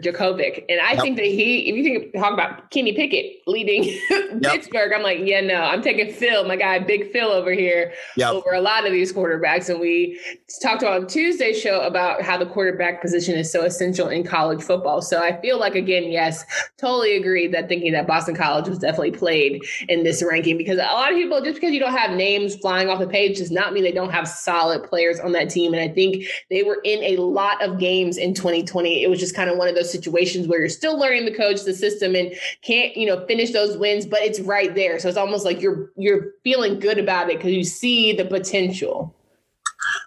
Jurkovec. 0.03 0.65
And 0.69 0.81
I 0.81 0.95
yep. 0.95 1.03
think 1.03 1.17
that 1.17 1.27
he, 1.27 1.69
if 1.69 1.77
you 1.77 1.85
think 1.85 2.13
talk 2.13 2.33
about 2.33 2.73
Kenny 2.73 2.93
Pickett 2.93 3.37
leading 3.47 3.85
yep. 4.11 4.43
Pittsburgh, 4.43 4.93
I'm 4.93 5.05
like, 5.05 5.21
yeah, 5.23 5.41
no, 5.41 5.63
I'm 5.63 5.81
taking 5.81 6.13
Phil, 6.13 6.45
my 6.45 6.57
guy, 6.57 6.81
Big 6.81 7.13
Phil 7.13 7.29
over 7.29 7.53
here, 7.53 7.93
yep. 8.17 8.33
over 8.33 8.53
a 8.53 8.61
lot 8.61 8.85
of 8.85 8.91
these 8.91 9.13
quarterbacks. 9.13 9.69
And 9.69 9.79
we 9.79 10.21
talked 10.61 10.83
on 10.83 11.07
Tuesday's 11.07 11.61
show 11.61 11.83
about 11.83 12.21
how 12.21 12.37
the 12.37 12.47
quarterback 12.47 13.01
position 13.01 13.37
is 13.37 13.53
so 13.53 13.65
essential 13.65 14.09
in 14.09 14.25
college 14.25 14.61
football. 14.61 15.03
So 15.03 15.23
I 15.23 15.41
feel 15.41 15.61
like, 15.61 15.77
again, 15.77 16.11
yes, 16.11 16.45
totally 16.79 17.17
agree 17.17 17.47
that 17.47 17.69
thinking 17.69 17.93
that 17.93 18.09
Boston 18.09 18.35
College 18.35 18.69
was 18.69 18.81
definitely 18.81 19.13
played 19.13 19.63
in 19.89 20.03
this 20.03 20.21
ranking 20.29 20.59
because 20.59 20.79
a 20.79 20.83
lot 20.83 21.13
of 21.13 21.17
people, 21.17 21.41
just 21.41 21.61
because 21.61 21.76
you 21.77 21.81
don't 21.81 21.95
have 21.95 22.17
names 22.17 22.57
flying 22.57 22.89
off 22.89 22.99
the 22.99 23.07
page 23.07 23.37
does 23.37 23.51
not 23.51 23.75
mean 23.75 23.83
they 23.83 23.93
don't 23.93 24.11
have 24.11 24.27
solid 24.27 24.83
players 24.83 25.21
on 25.21 25.33
that 25.33 25.51
team. 25.51 25.75
And 25.75 25.83
I 25.83 25.93
think 25.93 26.25
they 26.49 26.63
were 26.63 26.81
in 26.85 27.03
a 27.05 27.21
lot 27.21 27.63
of 27.63 27.79
games 27.79 28.17
in 28.17 28.33
2020. 28.33 29.03
It 29.03 29.11
was 29.11 29.21
just 29.21 29.37
kind 29.37 29.51
of 29.51 29.59
one 29.59 29.69
of 29.69 29.75
those 29.75 29.93
situations 29.93 30.49
where 30.49 30.59
you're 30.59 30.71
still 30.71 30.99
learning 30.99 31.27
the 31.27 31.35
coach, 31.35 31.65
the 31.65 31.75
system, 31.75 32.15
and 32.17 32.33
can't, 32.63 32.97
you 32.97 33.07
know, 33.07 33.27
finish 33.27 33.53
those 33.53 33.77
wins, 33.77 34.07
but 34.07 34.21
it's 34.21 34.41
right 34.41 34.75
there. 34.75 34.99
So 34.99 35.09
it's 35.09 35.19
almost 35.19 35.45
like 35.45 35.61
you're 35.61 35.91
you're 35.97 36.33
feeling 36.43 36.81
good 36.81 36.99
about 36.99 37.29
it 37.29 37.37
because 37.37 37.53
you 37.53 37.65
see 37.65 38.15
the 38.15 38.25
potential. 38.25 39.15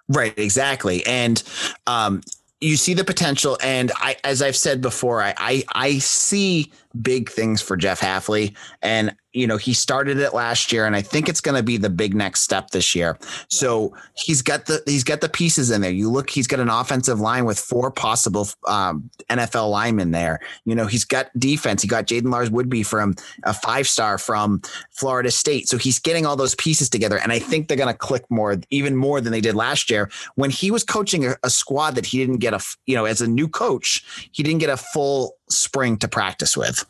Right, 0.08 0.34
exactly. 0.38 1.06
And 1.06 1.44
um 1.86 2.22
you 2.62 2.78
see 2.78 2.96
the 2.96 3.06
potential 3.06 3.60
and 3.62 3.92
I 3.98 4.18
as 4.24 4.42
I've 4.42 4.58
said 4.58 4.82
before, 4.82 5.22
I 5.22 5.36
I, 5.38 5.64
I 5.74 6.00
see 6.00 6.72
big 7.02 7.30
things 7.30 7.62
for 7.62 7.78
Jeff 7.78 8.00
Hafley 8.00 8.56
and 8.82 9.16
you 9.34 9.46
know, 9.46 9.58
he 9.58 9.74
started 9.74 10.18
it 10.18 10.34
last 10.34 10.72
year 10.72 10.86
and 10.86 10.96
I 10.96 11.02
think 11.02 11.30
it's 11.30 11.42
going 11.42 11.56
to 11.56 11.62
be 11.62 11.78
the 11.78 11.90
big 11.90 12.16
next 12.16 12.42
step 12.42 12.72
this 12.72 12.96
year. 12.96 13.18
So 13.48 13.96
he's 14.16 14.42
got 14.42 14.66
the, 14.66 14.82
he's 14.86 15.04
got 15.04 15.22
the 15.22 15.30
pieces 15.30 15.70
in 15.70 15.82
there. 15.82 15.92
You 15.92 16.10
look, 16.10 16.30
he's 16.30 16.48
got 16.48 16.60
an 16.60 16.70
offensive 16.70 17.20
line 17.20 17.46
with 17.46 17.60
four 17.60 17.92
possible 17.92 18.48
um, 18.68 19.10
NFL 19.30 19.70
linemen 19.70 20.12
there. 20.12 20.40
You 20.66 20.74
know, 20.74 20.88
he's 20.88 21.06
got 21.06 21.28
defense. 21.38 21.84
He 21.84 21.88
got 21.88 22.08
Jaiden 22.08 22.32
Lars-Woodbey 22.32 22.86
from 22.86 23.16
a 23.44 23.54
five 23.54 23.88
star 23.88 24.18
from 24.18 24.62
Florida 24.92 25.30
State. 25.30 25.70
So 25.70 25.78
he's 25.78 26.00
getting 26.00 26.26
all 26.26 26.36
those 26.36 26.56
pieces 26.56 26.90
together. 26.90 27.20
And 27.20 27.32
I 27.32 27.38
think 27.38 27.68
they're 27.68 27.78
going 27.78 27.94
to 27.94 27.98
click 27.98 28.26
more, 28.30 28.58
even 28.72 28.96
more 28.96 29.22
than 29.22 29.32
they 29.32 29.42
did 29.42 29.54
last 29.54 29.92
year 29.92 30.10
when 30.36 30.50
he 30.50 30.72
was 30.72 30.84
coaching 30.84 31.26
a, 31.28 31.36
a 31.44 31.52
squad 31.52 31.92
that 31.96 32.08
he 32.08 32.18
didn't 32.18 32.38
get 32.38 32.56
a, 32.56 32.60
you 32.88 32.96
know, 32.96 33.06
as 33.06 33.22
a 33.22 33.28
new 33.28 33.48
coach, 33.48 34.04
he 34.32 34.42
didn't 34.42 34.60
get 34.60 34.72
a 34.72 34.78
full 34.78 35.36
spring 35.52 35.98
to 35.98 36.08
practice 36.08 36.56
with. 36.56 36.86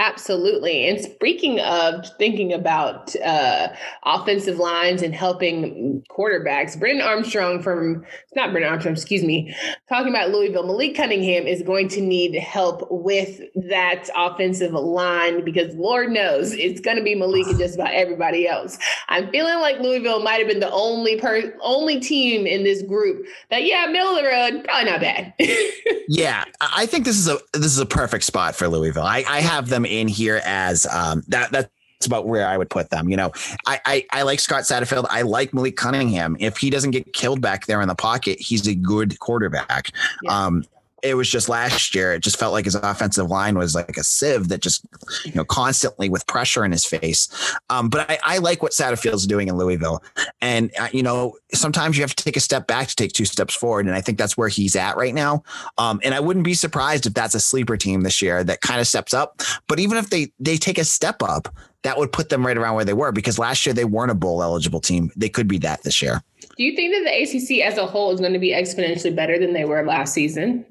Absolutely. 0.00 0.88
And 0.88 0.98
speaking 0.98 1.60
of 1.60 2.06
thinking 2.16 2.54
about 2.54 3.14
uh, 3.16 3.68
offensive 4.04 4.56
lines 4.56 5.02
and 5.02 5.14
helping 5.14 6.02
quarterbacks, 6.10 6.78
Brennan 6.80 7.02
Armstrong 7.02 7.60
from, 7.60 8.06
it's 8.22 8.34
not 8.34 8.50
Brennan 8.50 8.70
Armstrong, 8.70 8.94
excuse 8.94 9.22
me, 9.22 9.54
talking 9.90 10.08
about 10.08 10.30
Louisville, 10.30 10.62
Malik 10.62 10.96
Cunningham 10.96 11.46
is 11.46 11.60
going 11.60 11.88
to 11.88 12.00
need 12.00 12.34
help 12.34 12.88
with 12.90 13.42
that 13.68 14.08
offensive 14.16 14.72
line 14.72 15.44
because 15.44 15.74
Lord 15.74 16.10
knows 16.10 16.54
it's 16.54 16.80
going 16.80 16.96
to 16.96 17.02
be 17.02 17.14
Malik 17.14 17.48
and 17.48 17.58
just 17.58 17.74
about 17.74 17.92
everybody 17.92 18.48
else. 18.48 18.78
I'm 19.10 19.30
feeling 19.30 19.58
like 19.58 19.80
Louisville 19.80 20.22
might 20.22 20.38
have 20.38 20.48
been 20.48 20.60
the 20.60 20.72
only 20.72 21.20
per, 21.20 21.52
only 21.60 22.00
team 22.00 22.46
in 22.46 22.64
this 22.64 22.80
group 22.80 23.26
that, 23.50 23.64
yeah, 23.64 23.84
middle 23.84 24.16
of 24.16 24.22
the 24.22 24.28
road, 24.28 24.64
probably 24.64 24.90
not 24.90 25.00
bad. 25.02 25.34
yeah, 26.08 26.44
I 26.58 26.86
think 26.86 27.04
this 27.04 27.18
is 27.18 27.28
a 27.28 27.38
this 27.52 27.66
is 27.66 27.78
a 27.78 27.86
perfect 27.86 28.24
spot 28.24 28.56
for 28.56 28.66
Louisville. 28.66 29.02
I, 29.02 29.24
I 29.28 29.40
have 29.42 29.68
them 29.68 29.84
in 29.90 30.08
here 30.08 30.40
as 30.44 30.86
um, 30.86 31.22
that. 31.28 31.50
That's 31.52 31.68
about 32.06 32.26
where 32.26 32.46
I 32.46 32.56
would 32.56 32.70
put 32.70 32.88
them. 32.88 33.10
You 33.10 33.16
know, 33.18 33.30
I, 33.66 33.78
I, 33.84 34.06
I 34.10 34.22
like 34.22 34.40
Scott 34.40 34.62
Satterfield. 34.62 35.06
I 35.10 35.20
like 35.20 35.52
Malik 35.52 35.76
Cunningham. 35.76 36.34
If 36.40 36.56
he 36.56 36.70
doesn't 36.70 36.92
get 36.92 37.12
killed 37.12 37.42
back 37.42 37.66
there 37.66 37.82
in 37.82 37.88
the 37.88 37.94
pocket, 37.94 38.40
he's 38.40 38.66
a 38.66 38.74
good 38.74 39.18
quarterback. 39.18 39.90
Yeah. 40.22 40.46
Um, 40.46 40.64
it 41.02 41.14
was 41.14 41.30
just 41.30 41.48
last 41.48 41.94
year. 41.94 42.12
It 42.12 42.22
just 42.22 42.38
felt 42.38 42.52
like 42.52 42.64
his 42.64 42.74
offensive 42.74 43.28
line 43.28 43.56
was 43.56 43.74
like 43.74 43.96
a 43.96 44.04
sieve 44.04 44.48
that 44.48 44.60
just, 44.60 44.84
you 45.24 45.32
know, 45.34 45.44
constantly 45.44 46.08
with 46.08 46.26
pressure 46.26 46.64
in 46.64 46.72
his 46.72 46.84
face. 46.84 47.28
Um, 47.70 47.88
but 47.88 48.10
I, 48.10 48.18
I, 48.24 48.38
like 48.38 48.62
what 48.62 48.72
Satterfield's 48.72 49.26
doing 49.26 49.48
in 49.48 49.56
Louisville. 49.56 50.02
And, 50.40 50.70
uh, 50.78 50.88
you 50.92 51.02
know, 51.02 51.36
sometimes 51.52 51.96
you 51.96 52.02
have 52.02 52.14
to 52.14 52.24
take 52.24 52.36
a 52.36 52.40
step 52.40 52.66
back 52.66 52.88
to 52.88 52.96
take 52.96 53.12
two 53.12 53.24
steps 53.24 53.54
forward. 53.54 53.86
And 53.86 53.94
I 53.94 54.00
think 54.00 54.18
that's 54.18 54.36
where 54.36 54.48
he's 54.48 54.76
at 54.76 54.96
right 54.96 55.14
now. 55.14 55.42
Um, 55.78 56.00
and 56.02 56.14
I 56.14 56.20
wouldn't 56.20 56.44
be 56.44 56.54
surprised 56.54 57.06
if 57.06 57.14
that's 57.14 57.34
a 57.34 57.40
sleeper 57.40 57.76
team 57.76 58.02
this 58.02 58.22
year 58.22 58.42
that 58.44 58.60
kind 58.60 58.80
of 58.80 58.86
steps 58.86 59.14
up. 59.14 59.42
But 59.68 59.78
even 59.78 59.98
if 59.98 60.10
they, 60.10 60.32
they 60.38 60.56
take 60.56 60.78
a 60.78 60.84
step 60.84 61.22
up, 61.22 61.54
that 61.82 61.96
would 61.96 62.12
put 62.12 62.28
them 62.28 62.46
right 62.46 62.56
around 62.56 62.74
where 62.74 62.84
they 62.84 62.92
were 62.92 63.12
because 63.12 63.38
last 63.38 63.64
year 63.64 63.72
they 63.72 63.84
weren't 63.84 64.10
a 64.10 64.14
bowl 64.14 64.42
eligible 64.42 64.80
team. 64.80 65.10
They 65.16 65.28
could 65.28 65.48
be 65.48 65.58
that 65.58 65.82
this 65.82 66.02
year. 66.02 66.22
Do 66.56 66.64
you 66.64 66.76
think 66.76 66.92
that 66.92 67.04
the 67.04 67.22
ACC 67.22 67.64
as 67.64 67.78
a 67.78 67.86
whole 67.86 68.12
is 68.12 68.20
going 68.20 68.32
to 68.32 68.38
be 68.38 68.52
exponentially 68.52 69.14
better 69.14 69.38
than 69.38 69.54
they 69.54 69.64
were 69.64 69.84
last 69.84 70.12
season? 70.12 70.66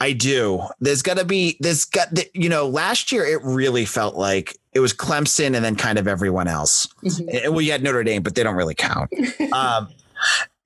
I 0.00 0.12
do. 0.12 0.62
There's 0.80 1.02
got 1.02 1.18
to 1.18 1.24
be, 1.24 1.56
there's 1.60 1.84
got, 1.84 2.08
you 2.34 2.48
know, 2.48 2.66
last 2.68 3.12
year 3.12 3.24
it 3.24 3.40
really 3.44 3.84
felt 3.84 4.16
like 4.16 4.58
it 4.72 4.80
was 4.80 4.92
Clemson 4.92 5.54
and 5.54 5.64
then 5.64 5.76
kind 5.76 5.98
of 5.98 6.08
everyone 6.08 6.48
else. 6.48 6.86
Mm-hmm. 7.04 7.52
Well, 7.52 7.60
you 7.60 7.72
had 7.72 7.82
Notre 7.82 8.02
Dame, 8.02 8.22
but 8.22 8.34
they 8.34 8.42
don't 8.42 8.56
really 8.56 8.74
count. 8.74 9.10
um, 9.52 9.88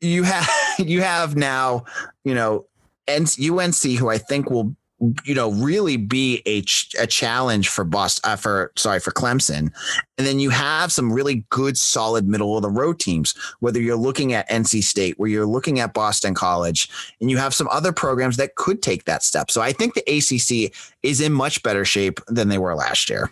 you 0.01 0.23
have, 0.23 0.49
you 0.79 1.03
have 1.03 1.37
now, 1.37 1.85
you 2.25 2.35
know, 2.35 2.67
UNC, 3.09 3.83
who 3.99 4.09
I 4.09 4.19
think 4.19 4.51
will 4.51 4.75
you 5.25 5.35
know 5.35 5.53
really 5.53 5.97
be 5.97 6.43
a, 6.47 6.63
ch- 6.63 6.95
a 6.99 7.07
challenge 7.07 7.69
for 7.69 7.85
Boston 7.85 8.31
uh, 8.31 8.37
for 8.37 8.73
sorry 8.77 9.01
for 9.01 9.11
Clemson. 9.11 9.71
And 10.19 10.27
then 10.27 10.39
you 10.39 10.49
have 10.51 10.91
some 10.91 11.13
really 11.13 11.45
good 11.51 11.77
solid 11.77 12.27
middle 12.27 12.57
of 12.57 12.63
the 12.63 12.71
road 12.71 12.99
teams 12.99 13.35
whether 13.61 13.81
you're 13.81 13.97
looking 13.97 14.33
at 14.33 14.49
NC 14.49 14.83
State 14.83 15.19
where 15.19 15.29
you're 15.29 15.47
looking 15.47 15.81
at 15.81 15.93
Boston 15.93 16.35
College 16.35 16.89
and 17.21 17.31
you 17.31 17.37
have 17.37 17.55
some 17.55 17.69
other 17.69 17.93
programs 17.93 18.39
that 18.39 18.55
could 18.55 18.83
take 18.83 19.05
that 19.05 19.23
step. 19.23 19.51
So 19.51 19.61
I 19.61 19.73
think 19.73 19.95
the 19.95 20.03
ACC 20.09 20.75
is 21.03 21.21
in 21.21 21.33
much 21.33 21.63
better 21.63 21.85
shape 21.85 22.21
than 22.29 22.49
they 22.49 22.59
were 22.59 22.75
last 22.75 23.11
year 23.11 23.31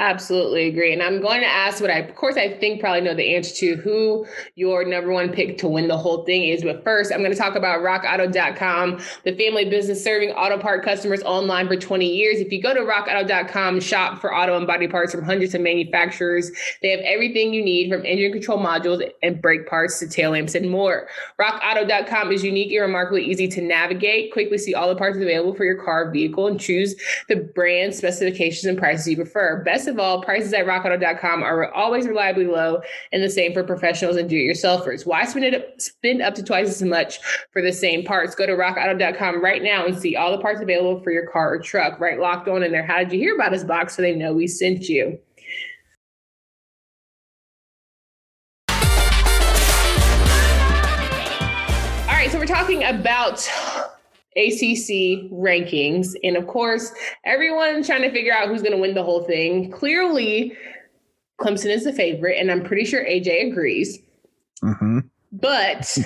Absolutely 0.00 0.66
agree. 0.66 0.94
And 0.94 1.02
I'm 1.02 1.20
going 1.20 1.42
to 1.42 1.46
ask 1.46 1.82
what 1.82 1.90
I, 1.90 1.98
of 1.98 2.14
course, 2.16 2.38
I 2.38 2.56
think 2.56 2.80
probably 2.80 3.02
know 3.02 3.12
the 3.12 3.36
answer 3.36 3.54
to 3.56 3.76
who 3.76 4.24
your 4.54 4.82
number 4.82 5.12
one 5.12 5.28
pick 5.28 5.58
to 5.58 5.68
win 5.68 5.88
the 5.88 5.98
whole 5.98 6.24
thing 6.24 6.44
is. 6.44 6.62
But 6.62 6.82
first, 6.84 7.12
I'm 7.12 7.18
going 7.18 7.32
to 7.32 7.36
talk 7.36 7.54
about 7.54 7.80
rockauto.com, 7.80 8.98
the 9.24 9.36
family 9.36 9.68
business 9.68 10.02
serving 10.02 10.30
auto 10.30 10.56
part 10.56 10.82
customers 10.82 11.22
online 11.24 11.68
for 11.68 11.76
20 11.76 12.06
years. 12.06 12.40
If 12.40 12.50
you 12.50 12.62
go 12.62 12.72
to 12.72 12.80
rockauto.com, 12.80 13.80
shop 13.80 14.22
for 14.22 14.34
auto 14.34 14.56
and 14.56 14.66
body 14.66 14.88
parts 14.88 15.12
from 15.12 15.22
hundreds 15.22 15.54
of 15.54 15.60
manufacturers. 15.60 16.50
They 16.80 16.92
have 16.92 17.00
everything 17.00 17.52
you 17.52 17.62
need 17.62 17.90
from 17.90 18.06
engine 18.06 18.32
control 18.32 18.58
modules 18.58 19.06
and 19.22 19.42
brake 19.42 19.66
parts 19.66 19.98
to 19.98 20.08
tail 20.08 20.30
lamps 20.30 20.54
and 20.54 20.70
more. 20.70 21.08
Rockauto.com 21.38 22.32
is 22.32 22.42
unique 22.42 22.72
and 22.72 22.80
remarkably 22.80 23.26
easy 23.26 23.48
to 23.48 23.60
navigate. 23.60 24.32
Quickly 24.32 24.56
see 24.56 24.72
all 24.72 24.88
the 24.88 24.96
parts 24.96 25.18
available 25.18 25.54
for 25.54 25.66
your 25.66 25.84
car, 25.84 26.10
vehicle, 26.10 26.46
and 26.46 26.58
choose 26.58 26.94
the 27.28 27.36
brand, 27.36 27.94
specifications, 27.94 28.64
and 28.64 28.78
prices 28.78 29.06
you 29.06 29.16
prefer. 29.16 29.62
Best 29.62 29.89
of 29.90 29.98
all, 29.98 30.22
prices 30.22 30.54
at 30.54 30.64
rockauto.com 30.64 31.42
are 31.42 31.70
always 31.72 32.08
reliably 32.08 32.46
low 32.46 32.80
and 33.12 33.22
the 33.22 33.28
same 33.28 33.52
for 33.52 33.62
professionals 33.62 34.16
and 34.16 34.30
do-it-yourselfers. 34.30 35.04
Why 35.04 35.26
spend 35.26 35.44
it 35.44 35.82
spend 35.82 36.22
up 36.22 36.34
to 36.36 36.42
twice 36.42 36.68
as 36.68 36.82
much 36.82 37.18
for 37.52 37.60
the 37.60 37.72
same 37.72 38.04
parts? 38.04 38.34
Go 38.34 38.46
to 38.46 38.52
rockauto.com 38.52 39.42
right 39.42 39.62
now 39.62 39.84
and 39.84 39.98
see 39.98 40.16
all 40.16 40.30
the 40.30 40.40
parts 40.40 40.62
available 40.62 41.02
for 41.02 41.10
your 41.10 41.26
car 41.26 41.54
or 41.54 41.58
truck. 41.58 42.00
Write 42.00 42.18
locked 42.20 42.48
on 42.48 42.62
in 42.62 42.72
their. 42.72 42.86
How 42.86 42.98
did 43.00 43.12
you 43.12 43.18
hear 43.18 43.34
about 43.34 43.52
us 43.52 43.64
box 43.64 43.96
so 43.96 44.02
they 44.02 44.14
know 44.14 44.32
we 44.32 44.46
sent 44.46 44.88
you? 44.88 45.18
All 52.08 52.16
right, 52.16 52.30
so 52.30 52.38
we're 52.38 52.46
talking 52.46 52.84
about 52.84 53.48
ACC 54.40 55.30
rankings. 55.32 56.14
And 56.22 56.36
of 56.36 56.46
course, 56.46 56.92
everyone's 57.24 57.86
trying 57.86 58.02
to 58.02 58.10
figure 58.10 58.32
out 58.32 58.48
who's 58.48 58.62
going 58.62 58.74
to 58.74 58.78
win 58.78 58.94
the 58.94 59.04
whole 59.04 59.24
thing. 59.24 59.70
Clearly, 59.70 60.56
Clemson 61.40 61.70
is 61.70 61.84
the 61.84 61.92
favorite, 61.92 62.38
and 62.38 62.50
I'm 62.50 62.62
pretty 62.62 62.84
sure 62.84 63.04
AJ 63.04 63.50
agrees. 63.50 63.98
Mm-hmm. 64.62 65.00
But 65.32 65.98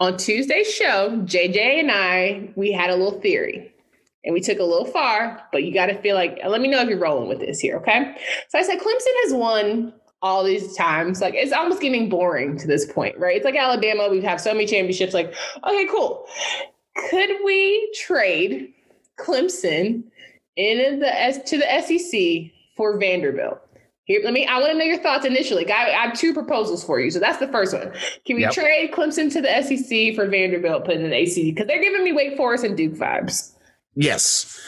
on 0.00 0.16
Tuesday's 0.16 0.72
show, 0.72 1.10
JJ 1.24 1.80
and 1.80 1.90
I, 1.90 2.52
we 2.56 2.72
had 2.72 2.90
a 2.90 2.96
little 2.96 3.20
theory. 3.20 3.68
And 4.24 4.32
we 4.32 4.40
took 4.40 4.60
a 4.60 4.64
little 4.64 4.84
far, 4.84 5.42
but 5.50 5.64
you 5.64 5.74
got 5.74 5.86
to 5.86 6.00
feel 6.00 6.14
like, 6.14 6.38
let 6.46 6.60
me 6.60 6.68
know 6.68 6.80
if 6.80 6.88
you're 6.88 6.98
rolling 6.98 7.28
with 7.28 7.40
this 7.40 7.58
here, 7.58 7.76
okay? 7.78 8.14
So 8.50 8.58
I 8.58 8.62
said 8.62 8.78
Clemson 8.78 9.24
has 9.24 9.34
won 9.34 9.92
all 10.22 10.44
these 10.44 10.76
times. 10.76 11.20
Like 11.20 11.34
it's 11.34 11.52
almost 11.52 11.82
getting 11.82 12.08
boring 12.08 12.56
to 12.58 12.68
this 12.68 12.90
point, 12.90 13.18
right? 13.18 13.36
It's 13.36 13.44
like 13.44 13.56
Alabama. 13.56 14.08
We 14.08 14.20
have 14.20 14.40
so 14.40 14.52
many 14.52 14.66
championships. 14.66 15.12
Like, 15.12 15.34
okay, 15.64 15.86
cool 15.90 16.24
could 16.96 17.30
we 17.44 17.92
trade 18.06 18.72
Clemson 19.18 20.04
in 20.56 21.00
the 21.00 21.20
S 21.20 21.50
to 21.50 21.58
the 21.58 21.80
SEC 21.80 22.52
for 22.76 22.98
Vanderbilt? 22.98 23.60
Here, 24.04 24.20
let 24.24 24.32
me. 24.32 24.46
I 24.46 24.58
want 24.58 24.72
to 24.72 24.78
know 24.78 24.84
your 24.84 24.98
thoughts 24.98 25.24
initially. 25.24 25.70
I, 25.70 25.90
I, 25.90 26.06
have 26.06 26.18
two 26.18 26.34
proposals 26.34 26.82
for 26.82 26.98
you. 26.98 27.10
So 27.10 27.20
that's 27.20 27.38
the 27.38 27.46
first 27.48 27.72
one. 27.72 27.92
Can 28.26 28.34
we 28.34 28.42
yep. 28.42 28.52
trade 28.52 28.90
Clemson 28.90 29.32
to 29.32 29.40
the 29.40 29.62
SEC 29.62 30.16
for 30.16 30.26
Vanderbilt, 30.26 30.84
put 30.84 30.96
in 30.96 31.08
the 31.08 31.22
ACC? 31.22 31.54
Because 31.54 31.68
they're 31.68 31.80
giving 31.80 32.02
me 32.02 32.12
Wake 32.12 32.36
Forest 32.36 32.64
and 32.64 32.76
Duke 32.76 32.94
vibes. 32.94 33.52
Yes. 33.94 34.60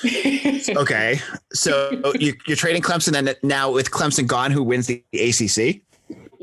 okay. 0.69 1.21
So 1.52 2.12
you, 2.21 2.35
are 2.49 2.54
trading 2.54 2.83
Clemson, 2.83 3.16
and 3.16 3.37
now 3.43 3.73
with 3.73 3.90
Clemson 3.90 4.26
gone, 4.26 4.50
who 4.50 4.62
wins 4.62 4.87
the 4.87 5.02
ACC? 5.12 5.83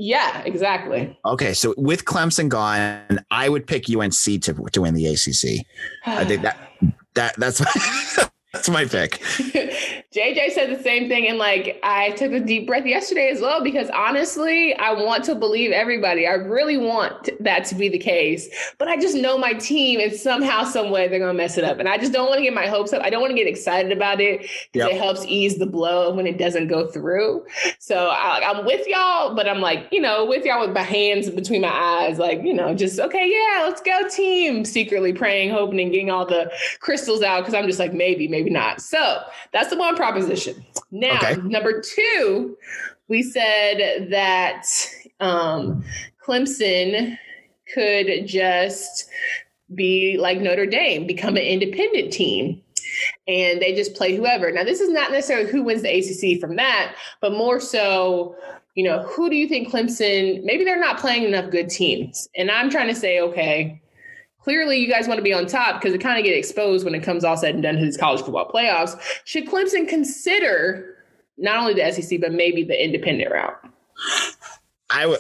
Yeah, 0.02 0.42
exactly. 0.46 1.16
Okay, 1.24 1.54
so 1.54 1.76
with 1.78 2.06
Clemson 2.06 2.50
gone, 2.50 3.24
I 3.30 3.50
would 3.50 3.68
pick 3.68 3.86
UNC 3.88 4.42
to 4.42 4.68
to 4.72 4.82
win 4.82 4.96
the 4.96 5.06
ACC. 5.06 5.64
I 6.08 6.26
think 6.26 6.42
that 6.42 6.58
that 7.14 7.36
that's 7.38 7.62
That's 8.54 8.70
my 8.70 8.84
pick. 8.84 9.12
JJ 10.12 10.52
said 10.52 10.78
the 10.78 10.84
same 10.84 11.08
thing. 11.08 11.26
And 11.30 11.38
like, 11.38 11.80
I 11.84 12.10
took 12.12 12.34
a 12.34 12.40
deep 12.42 12.68
breath 12.68 12.86
yesterday 12.86 13.30
as 13.30 13.40
well, 13.40 13.64
because 13.64 13.90
honestly, 13.92 14.76
I 14.76 14.92
want 14.92 15.24
to 15.26 15.36
believe 15.36 15.72
everybody. 15.72 16.28
I 16.28 16.34
really 16.34 16.76
want 16.76 17.30
that 17.40 17.64
to 17.66 17.76
be 17.76 17.88
the 17.88 17.98
case. 17.98 18.50
But 18.78 18.90
I 18.90 18.98
just 18.98 19.16
know 19.16 19.38
my 19.38 19.54
team 19.54 20.02
and 20.02 20.12
somehow, 20.12 20.66
some 20.66 20.92
way 20.92 21.08
they're 21.08 21.20
going 21.20 21.34
to 21.34 21.38
mess 21.38 21.58
it 21.58 21.64
up. 21.64 21.80
And 21.80 21.88
I 21.88 21.98
just 21.98 22.12
don't 22.12 22.28
want 22.28 22.40
to 22.40 22.44
get 22.44 22.54
my 22.54 22.68
hopes 22.68 22.92
up. 22.92 23.02
I 23.02 23.10
don't 23.10 23.22
want 23.22 23.32
to 23.32 23.38
get 23.38 23.48
excited 23.48 23.94
about 23.94 24.20
it 24.20 24.42
because 24.42 24.90
yep. 24.90 24.92
it 24.92 24.98
helps 24.98 25.26
ease 25.28 25.58
the 25.58 25.66
blow 25.66 26.14
when 26.14 26.28
it 26.28 26.38
doesn't 26.38 26.68
go 26.68 26.88
through. 26.88 27.46
So 27.80 28.08
I, 28.10 28.42
I'm 28.46 28.66
with 28.66 28.86
y'all, 28.86 29.34
but 29.34 29.48
I'm 29.48 29.62
like, 29.62 29.88
you 29.94 30.02
know, 30.02 30.26
with 30.26 30.44
y'all 30.44 30.60
with 30.60 30.76
my 30.76 30.84
hands 30.84 31.30
between 31.30 31.62
my 31.62 31.72
eyes, 31.72 32.20
like, 32.20 32.42
you 32.44 32.54
know, 32.54 32.76
just, 32.76 33.00
okay, 33.00 33.32
yeah, 33.32 33.64
let's 33.64 33.82
go 33.82 34.10
team, 34.10 34.66
secretly 34.66 35.14
praying, 35.14 35.52
hoping, 35.52 35.80
and 35.80 35.92
getting 35.92 36.10
all 36.10 36.26
the 36.26 36.52
crystals 36.82 37.22
out. 37.22 37.46
Cause 37.46 37.54
I'm 37.54 37.66
just 37.66 37.80
like, 37.80 37.94
maybe, 37.94 38.28
maybe 38.28 38.41
maybe 38.42 38.54
not. 38.54 38.82
So 38.82 39.22
that's 39.54 39.70
the 39.70 39.78
one 39.78 39.96
proposition. 39.96 40.66
Now, 40.92 41.18
okay. 41.18 41.36
number 41.44 41.82
two, 41.82 42.58
we 43.08 43.22
said 43.22 44.10
that 44.10 44.66
um, 45.20 45.84
Clemson 46.26 47.18
could 47.74 48.26
just 48.26 49.10
be 49.76 50.18
like 50.18 50.40
Notre 50.40 50.66
Dame, 50.66 51.06
become 51.06 51.38
an 51.38 51.44
independent 51.44 52.12
team. 52.12 52.62
And 53.28 53.62
they 53.62 53.74
just 53.74 53.96
play 53.96 54.18
whoever. 54.18 54.52
Now, 54.52 54.66
this 54.66 54.82
is 54.82 54.90
not 54.90 55.12
necessarily 55.12 55.50
who 55.50 55.64
wins 55.64 55.82
the 55.82 55.90
ACC 55.90 56.42
from 56.42 56.58
that, 56.58 56.96
but 57.22 57.32
more 57.32 57.62
so, 57.62 58.36
you 58.76 58.84
know, 58.84 59.04
who 59.04 59.30
do 59.30 59.38
you 59.38 59.48
think 59.48 59.70
Clemson, 59.72 60.44
maybe 60.44 60.66
they're 60.66 60.80
not 60.80 61.00
playing 61.00 61.24
enough 61.24 61.52
good 61.52 61.70
teams. 61.70 62.28
And 62.36 62.52
I'm 62.52 62.70
trying 62.70 62.90
to 62.90 62.96
say, 62.96 63.22
okay, 63.22 63.81
clearly 64.44 64.78
you 64.78 64.88
guys 64.88 65.08
want 65.08 65.18
to 65.18 65.24
be 65.24 65.34
on 65.34 65.46
top 65.46 65.80
because 65.80 65.94
it 65.94 66.00
kind 66.00 66.20
of 66.20 66.26
get 66.26 66.36
exposed 66.36 66.86
when 66.86 66.96
it 66.96 67.02
comes 67.02 67.24
all 67.24 67.38
said 67.38 67.54
and 67.54 67.64
done 67.64 67.76
to 67.76 67.82
these 67.82 67.98
college 67.98 68.22
football 68.22 68.50
playoffs. 68.50 69.00
Should 69.26 69.48
Clemson 69.48 69.88
consider 69.88 70.96
not 71.38 71.58
only 71.58 71.74
the 71.74 71.92
SEC 71.92 72.20
but 72.20 72.32
maybe 72.32 72.64
the 72.64 72.84
independent 72.84 73.32
route? 73.32 73.58
I 74.94 75.06
would, 75.06 75.20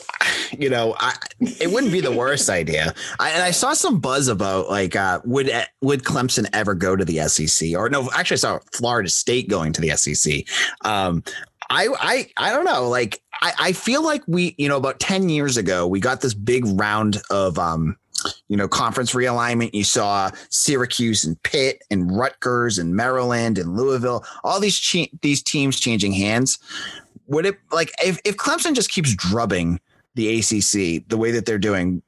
you 0.57 0.69
know, 0.69 0.95
I, 0.99 1.15
it 1.39 1.71
wouldn't 1.71 1.93
be 1.93 2.01
the 2.01 2.11
worst 2.11 2.49
idea. 2.49 2.93
I, 3.19 3.29
and 3.29 3.41
I 3.41 3.51
saw 3.51 3.73
some 3.73 3.99
buzz 3.99 4.27
about 4.27 4.69
like, 4.69 4.95
uh, 4.95 5.21
would 5.23 5.49
would 5.81 6.03
Clemson 6.03 6.49
ever 6.51 6.73
go 6.73 6.95
to 6.95 7.05
the 7.05 7.19
SEC? 7.29 7.69
Or 7.75 7.89
no, 7.89 8.09
actually, 8.13 8.35
I 8.35 8.37
saw 8.37 8.59
Florida 8.73 9.09
State 9.09 9.49
going 9.49 9.71
to 9.73 9.81
the 9.81 9.91
SEC. 9.91 10.45
Um, 10.83 11.23
I, 11.69 11.87
I, 11.99 12.29
I 12.35 12.51
don't 12.51 12.65
know. 12.65 12.89
Like, 12.89 13.21
I, 13.41 13.53
I 13.59 13.71
feel 13.71 14.03
like 14.03 14.23
we, 14.27 14.55
you 14.57 14.67
know, 14.67 14.75
about 14.75 14.99
ten 14.99 15.29
years 15.29 15.55
ago, 15.55 15.87
we 15.87 16.01
got 16.01 16.19
this 16.19 16.33
big 16.33 16.65
round 16.65 17.21
of 17.29 17.57
um, 17.57 17.95
you 18.47 18.57
know, 18.57 18.67
conference 18.67 19.13
realignment. 19.13 19.73
You 19.73 19.83
saw 19.83 20.31
Syracuse 20.49 21.23
and 21.23 21.41
Pitt 21.43 21.83
and 21.91 22.15
Rutgers 22.15 22.77
and 22.77 22.95
Maryland 22.95 23.57
and 23.57 23.75
Louisville, 23.75 24.25
all 24.43 24.59
these 24.59 24.95
these 25.21 25.41
teams 25.41 25.79
changing 25.79 26.13
hands. 26.13 26.59
Would 27.27 27.45
it 27.45 27.57
like 27.71 27.91
if, 28.03 28.19
if 28.25 28.37
Clemson 28.37 28.75
just 28.75 28.91
keeps 28.91 29.15
drubbing 29.15 29.79
the 30.15 30.39
ACC 30.39 31.07
the 31.07 31.17
way 31.17 31.31
that 31.31 31.45
they're 31.45 31.57
doing, 31.57 32.01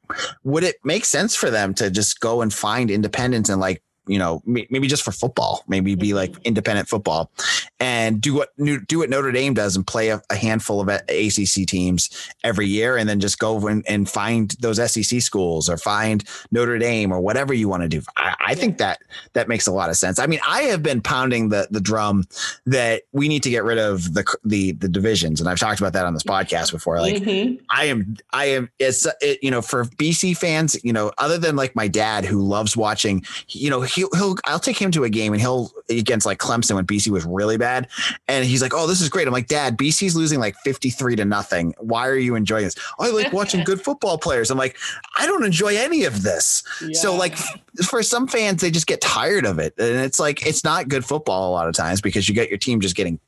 would 0.44 0.64
it 0.64 0.76
make 0.84 1.06
sense 1.06 1.36
for 1.36 1.50
them 1.50 1.74
to 1.76 1.90
just 1.90 2.20
go 2.20 2.42
and 2.42 2.54
find 2.54 2.92
independence 2.92 3.50
and 3.50 3.62
like 3.62 3.82
you 4.08 4.20
know, 4.20 4.42
maybe 4.46 4.88
just 4.88 5.04
for 5.04 5.12
football, 5.12 5.64
maybe 5.68 5.96
be 5.96 6.14
like 6.14 6.32
mm-hmm. 6.32 6.42
independent 6.46 6.90
football 6.90 7.32
and 7.80 8.22
do 8.22 8.34
what 8.34 8.50
do 8.88 9.00
what 9.00 9.10
Notre 9.10 9.32
Dame 9.32 9.54
does 9.54 9.76
and 9.76 9.86
play 9.86 10.10
a, 10.10 10.22
a 10.30 10.36
handful 10.36 10.82
of 10.82 10.90
ACC 10.90 11.66
teams 11.68 12.32
every 12.44 12.68
year 12.68 12.98
and 12.98 13.08
then 13.08 13.20
just 13.20 13.40
go 13.40 13.68
and, 13.68 13.84
and 13.88 14.10
find 14.10 14.52
those 14.60 14.78
SEC 14.92 15.22
schools 15.22 15.70
or 15.70 15.78
find 15.78 16.24
Notre 16.52 16.78
Dame 16.78 17.12
or 17.12 17.20
whatever 17.20 17.54
you 17.54 17.70
want 17.70 17.84
to 17.84 17.90
do. 17.90 18.02
I, 18.18 18.36
I 18.48 18.56
think 18.56 18.78
that 18.78 19.00
that 19.34 19.48
makes 19.48 19.68
a 19.68 19.72
lot 19.72 19.90
of 19.90 19.96
sense. 19.96 20.20
I 20.20 20.28
mean, 20.28 20.40
I 20.46 20.64
have 20.64 20.84
been 20.84 21.02
pounding 21.02 21.50
the 21.50 21.68
the 21.72 21.82
drum 21.82 22.26
that 22.66 23.04
we 23.12 23.28
need 23.28 23.44
to 23.44 23.50
get 23.50 23.64
rid 23.64 23.78
of 23.78 24.14
the 24.14 24.26
the 24.44 24.74
the 24.74 24.90
divisions, 24.90 25.40
and 25.40 25.50
I've 25.50 25.60
talked 25.60 25.80
about 25.80 25.94
that 25.94 26.06
on 26.06 26.14
this 26.14 26.24
podcast 26.24 26.72
before. 26.72 27.00
Like, 27.00 27.16
mm-hmm. 27.16 27.64
I 27.70 27.86
am 27.86 28.18
I 28.32 28.46
am 28.46 28.70
it's 28.80 29.08
it, 29.22 29.40
you 29.42 29.52
know 29.52 29.62
for 29.62 29.86
BC 29.86 30.38
fans, 30.38 30.78
you 30.84 30.94
know, 30.94 31.12
other 31.18 31.38
than 31.38 31.56
like 31.56 31.76
my 31.76 31.88
dad 31.88 32.26
who 32.26 32.42
loves 32.42 32.76
watching, 32.76 33.24
you 33.50 33.70
know, 33.70 33.82
he'll, 33.94 34.10
he'll 34.14 34.36
I'll 34.46 34.60
take 34.60 34.78
him 34.78 34.92
to 34.92 35.04
a 35.04 35.10
game 35.10 35.34
and 35.34 35.42
he'll 35.42 35.72
against 35.90 36.26
like 36.26 36.40
Clemson 36.40 36.76
when 36.76 36.86
BC 36.86 37.10
was 37.10 37.26
really 37.26 37.58
bad, 37.58 37.88
and 38.28 38.46
he's 38.46 38.62
like, 38.62 38.74
"Oh, 38.74 38.88
this 38.88 39.02
is 39.02 39.10
great." 39.10 39.28
I'm 39.28 39.34
like, 39.34 39.48
"Dad, 39.48 39.78
BC's 39.78 40.16
losing 40.16 40.40
like 40.40 40.56
53 40.64 41.16
to 41.18 41.26
nothing. 41.26 41.74
Why 41.80 42.08
are 42.08 42.18
you 42.18 42.36
enjoying 42.36 42.66
this?" 42.66 42.76
Oh, 43.00 43.06
I 43.06 43.12
like 43.12 43.34
watching 43.34 43.64
good 43.66 43.82
football 43.82 44.18
players. 44.18 44.52
I'm 44.52 44.58
like, 44.58 44.78
I 45.18 45.26
don't 45.26 45.44
enjoy 45.44 45.76
any 45.76 46.04
of 46.04 46.24
this. 46.24 46.64
Yeah. 46.82 46.94
So 46.94 47.16
like 47.16 47.38
for 47.86 48.04
some 48.04 48.28
fans, 48.28 48.62
they 48.62 48.72
just 48.72 48.88
get 48.88 49.02
tired 49.02 49.46
of 49.46 49.60
it, 49.60 49.74
and 49.78 49.98
it's 49.98 50.20
like 50.20 50.46
it's 50.46 50.64
not 50.64 50.88
good 50.88 51.06
football 51.06 51.50
a 51.50 51.54
lot 51.54 51.68
of 51.68 51.76
times 51.76 52.02
because 52.02 52.28
you 52.28 52.36
get 52.36 52.50
your 52.50 52.58
team 52.58 52.82
just 52.82 52.96
getting 52.96 53.20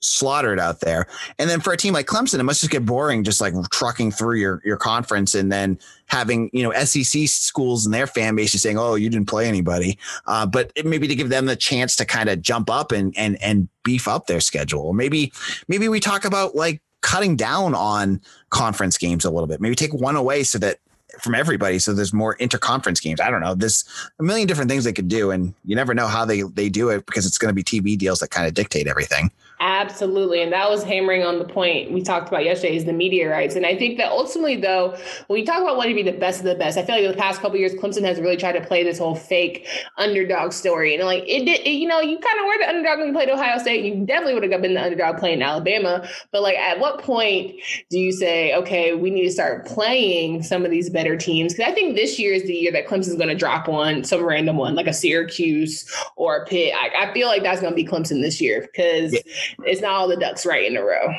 slaughtered 0.00 0.58
out 0.58 0.80
there. 0.80 1.06
And 1.38 1.48
then 1.48 1.60
for 1.60 1.72
a 1.72 1.76
team 1.76 1.94
like 1.94 2.06
Clemson, 2.06 2.40
it 2.40 2.42
must 2.42 2.60
just 2.60 2.72
get 2.72 2.84
boring 2.84 3.22
just 3.22 3.40
like 3.40 3.54
trucking 3.70 4.10
through 4.10 4.36
your 4.36 4.60
your 4.64 4.76
conference 4.76 5.34
and 5.34 5.52
then 5.52 5.78
having 6.06 6.50
you 6.52 6.62
know 6.62 6.72
SEC 6.84 7.28
schools 7.28 7.84
and 7.86 7.94
their 7.94 8.06
fan 8.06 8.34
base 8.34 8.54
is 8.54 8.62
saying, 8.62 8.78
"Oh, 8.78 8.94
you 8.94 9.08
didn't 9.08 9.28
play 9.28 9.46
anybody," 9.46 9.98
uh, 10.26 10.46
but 10.46 10.72
maybe 10.84 11.06
to 11.06 11.14
give 11.14 11.28
them 11.28 11.46
the 11.46 11.56
chance 11.56 11.96
to 11.96 12.04
kind 12.04 12.28
of 12.28 12.42
jump 12.42 12.70
up 12.70 12.92
and 12.92 13.16
and 13.16 13.40
and 13.42 13.68
beef 13.84 14.08
up 14.08 14.26
their 14.26 14.40
schedule. 14.40 14.92
Maybe 14.92 15.32
maybe 15.68 15.88
we 15.88 16.00
talk 16.00 16.24
about 16.24 16.54
like 16.54 16.80
cutting 17.02 17.36
down 17.36 17.74
on 17.74 18.20
conference 18.50 18.98
games 18.98 19.24
a 19.24 19.30
little 19.30 19.46
bit. 19.46 19.60
Maybe 19.60 19.74
take 19.74 19.94
one 19.94 20.16
away 20.16 20.42
so 20.42 20.58
that 20.58 20.78
from 21.18 21.34
everybody 21.34 21.78
so 21.78 21.92
there's 21.92 22.12
more 22.12 22.36
interconference 22.36 23.02
games 23.02 23.20
i 23.20 23.30
don't 23.30 23.40
know 23.40 23.54
there's 23.54 23.84
a 24.20 24.22
million 24.22 24.46
different 24.46 24.70
things 24.70 24.84
they 24.84 24.92
could 24.92 25.08
do 25.08 25.30
and 25.30 25.54
you 25.64 25.74
never 25.74 25.92
know 25.92 26.06
how 26.06 26.24
they 26.24 26.42
they 26.42 26.68
do 26.68 26.88
it 26.88 27.04
because 27.06 27.26
it's 27.26 27.38
going 27.38 27.48
to 27.48 27.54
be 27.54 27.64
tv 27.64 27.98
deals 27.98 28.20
that 28.20 28.30
kind 28.30 28.46
of 28.46 28.54
dictate 28.54 28.86
everything 28.86 29.30
Absolutely. 29.60 30.40
And 30.40 30.50
that 30.54 30.70
was 30.70 30.82
hammering 30.82 31.22
on 31.22 31.38
the 31.38 31.44
point 31.44 31.92
we 31.92 32.00
talked 32.00 32.28
about 32.28 32.46
yesterday 32.46 32.76
is 32.76 32.86
the 32.86 33.26
rights. 33.26 33.56
And 33.56 33.66
I 33.66 33.76
think 33.76 33.98
that 33.98 34.10
ultimately, 34.10 34.56
though, 34.56 34.92
when 35.26 35.40
we 35.40 35.44
talk 35.44 35.60
about 35.60 35.76
wanting 35.76 35.94
to 35.96 36.02
be 36.02 36.10
the 36.10 36.16
best 36.16 36.40
of 36.40 36.46
the 36.46 36.54
best, 36.54 36.78
I 36.78 36.82
feel 36.82 36.96
like 36.96 37.14
the 37.14 37.20
past 37.20 37.42
couple 37.42 37.58
years, 37.58 37.74
Clemson 37.74 38.02
has 38.04 38.18
really 38.20 38.38
tried 38.38 38.52
to 38.52 38.62
play 38.62 38.82
this 38.82 38.98
whole 38.98 39.14
fake 39.14 39.68
underdog 39.98 40.52
story. 40.52 40.94
And 40.94 41.04
like 41.04 41.24
it 41.26 41.44
did, 41.44 41.60
it, 41.60 41.72
you 41.72 41.86
know, 41.86 42.00
you 42.00 42.18
kind 42.18 42.40
of 42.40 42.46
were 42.46 42.58
the 42.58 42.68
underdog 42.70 42.98
when 43.00 43.08
you 43.08 43.12
played 43.12 43.28
Ohio 43.28 43.58
State. 43.58 43.84
You 43.84 44.06
definitely 44.06 44.32
would 44.32 44.50
have 44.50 44.62
been 44.62 44.72
the 44.72 44.82
underdog 44.82 45.18
playing 45.18 45.42
Alabama. 45.42 46.08
But 46.32 46.40
like, 46.40 46.56
at 46.56 46.80
what 46.80 47.02
point 47.02 47.54
do 47.90 47.98
you 47.98 48.12
say, 48.12 48.54
okay, 48.54 48.94
we 48.94 49.10
need 49.10 49.24
to 49.24 49.30
start 49.30 49.66
playing 49.66 50.42
some 50.42 50.64
of 50.64 50.70
these 50.70 50.88
better 50.88 51.18
teams? 51.18 51.52
Because 51.52 51.70
I 51.70 51.74
think 51.74 51.96
this 51.96 52.18
year 52.18 52.32
is 52.32 52.44
the 52.44 52.54
year 52.54 52.72
that 52.72 52.86
Clemson's 52.86 53.16
going 53.16 53.28
to 53.28 53.34
drop 53.34 53.68
one, 53.68 54.04
some 54.04 54.24
random 54.24 54.56
one, 54.56 54.74
like 54.74 54.86
a 54.86 54.94
Syracuse 54.94 55.84
or 56.16 56.38
a 56.38 56.46
Pitt. 56.46 56.72
I, 56.74 57.08
I 57.08 57.12
feel 57.12 57.28
like 57.28 57.42
that's 57.42 57.60
going 57.60 57.72
to 57.72 57.76
be 57.76 57.84
Clemson 57.84 58.22
this 58.22 58.40
year 58.40 58.62
because. 58.62 59.12
Yeah 59.12 59.20
it's 59.64 59.80
not 59.80 59.92
all 59.92 60.08
the 60.08 60.16
ducks 60.16 60.46
right 60.46 60.64
in 60.64 60.76
a 60.76 60.82
row. 60.82 61.14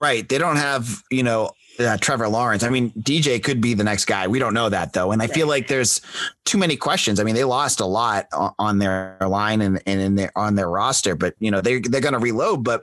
Right. 0.00 0.28
They 0.28 0.38
don't 0.38 0.56
have, 0.56 1.02
you 1.10 1.22
know, 1.22 1.50
uh, 1.80 1.96
Trevor 1.98 2.28
Lawrence. 2.28 2.62
I 2.62 2.68
mean, 2.68 2.90
DJ 2.92 3.42
could 3.42 3.60
be 3.60 3.74
the 3.74 3.84
next 3.84 4.04
guy. 4.04 4.26
We 4.26 4.38
don't 4.38 4.54
know 4.54 4.68
that 4.68 4.92
though. 4.92 5.12
And 5.12 5.22
I 5.22 5.26
feel 5.26 5.46
like 5.46 5.68
there's 5.68 6.00
too 6.44 6.58
many 6.58 6.76
questions. 6.76 7.20
I 7.20 7.24
mean, 7.24 7.34
they 7.34 7.44
lost 7.44 7.80
a 7.80 7.86
lot 7.86 8.26
on 8.58 8.78
their 8.78 9.16
line 9.20 9.60
and, 9.60 9.82
and 9.86 10.00
in 10.00 10.14
their 10.14 10.32
on 10.36 10.54
their 10.54 10.68
roster, 10.68 11.14
but 11.14 11.34
you 11.38 11.50
know, 11.50 11.60
they 11.60 11.80
they're 11.80 12.00
going 12.00 12.14
to 12.14 12.18
reload, 12.18 12.64
but 12.64 12.82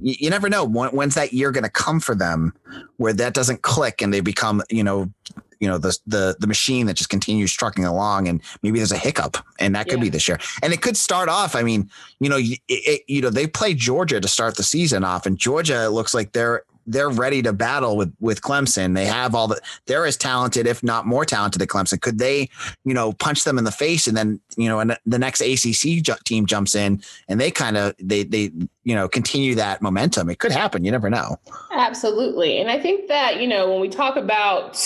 you, 0.00 0.14
you, 0.18 0.30
never 0.30 0.48
know 0.48 0.64
when, 0.64 0.90
when's 0.90 1.14
that 1.14 1.32
year 1.32 1.50
going 1.50 1.64
to 1.64 1.70
come 1.70 2.00
for 2.00 2.14
them 2.14 2.54
where 2.96 3.12
that 3.12 3.34
doesn't 3.34 3.62
click 3.62 4.00
and 4.00 4.12
they 4.12 4.20
become, 4.20 4.62
you 4.70 4.84
know, 4.84 5.10
you 5.60 5.68
know 5.68 5.78
the 5.78 5.96
the 6.06 6.36
the 6.40 6.46
machine 6.46 6.86
that 6.86 6.94
just 6.94 7.10
continues 7.10 7.52
trucking 7.52 7.84
along 7.84 8.26
and 8.26 8.40
maybe 8.62 8.78
there's 8.78 8.92
a 8.92 8.96
hiccup 8.96 9.36
and 9.58 9.74
that 9.74 9.86
could 9.86 9.98
yeah. 9.98 10.04
be 10.04 10.08
this 10.08 10.26
year 10.26 10.38
and 10.62 10.72
it 10.72 10.80
could 10.80 10.96
start 10.96 11.28
off 11.28 11.54
i 11.54 11.62
mean 11.62 11.88
you 12.18 12.30
know 12.30 12.38
it, 12.38 12.58
it, 12.68 13.02
you 13.06 13.20
know 13.20 13.28
they 13.28 13.46
play 13.46 13.74
georgia 13.74 14.20
to 14.20 14.26
start 14.26 14.56
the 14.56 14.62
season 14.62 15.04
off 15.04 15.26
and 15.26 15.38
georgia 15.38 15.90
looks 15.90 16.14
like 16.14 16.32
they're 16.32 16.64
they're 16.86 17.10
ready 17.10 17.42
to 17.42 17.52
battle 17.52 17.96
with 17.96 18.14
with 18.20 18.42
Clemson. 18.42 18.94
They 18.94 19.06
have 19.06 19.34
all 19.34 19.48
the 19.48 19.60
they're 19.86 20.06
as 20.06 20.16
talented, 20.16 20.66
if 20.66 20.82
not 20.82 21.06
more 21.06 21.24
talented 21.24 21.60
than 21.60 21.68
Clemson. 21.68 22.00
Could 22.00 22.18
they, 22.18 22.48
you 22.84 22.94
know, 22.94 23.12
punch 23.12 23.44
them 23.44 23.58
in 23.58 23.64
the 23.64 23.72
face 23.72 24.06
and 24.06 24.16
then 24.16 24.40
you 24.56 24.68
know, 24.68 24.80
and 24.80 24.96
the 25.06 25.18
next 25.18 25.40
ACC 25.40 26.02
ju- 26.02 26.14
team 26.24 26.46
jumps 26.46 26.74
in 26.74 27.02
and 27.28 27.40
they 27.40 27.50
kind 27.50 27.76
of 27.76 27.94
they 27.98 28.24
they 28.24 28.50
you 28.84 28.94
know 28.94 29.08
continue 29.08 29.54
that 29.54 29.82
momentum? 29.82 30.30
It 30.30 30.38
could 30.38 30.52
happen. 30.52 30.84
You 30.84 30.90
never 30.90 31.10
know. 31.10 31.38
Absolutely, 31.72 32.60
and 32.60 32.70
I 32.70 32.80
think 32.80 33.08
that 33.08 33.40
you 33.40 33.46
know 33.46 33.70
when 33.70 33.80
we 33.80 33.88
talk 33.88 34.16
about 34.16 34.76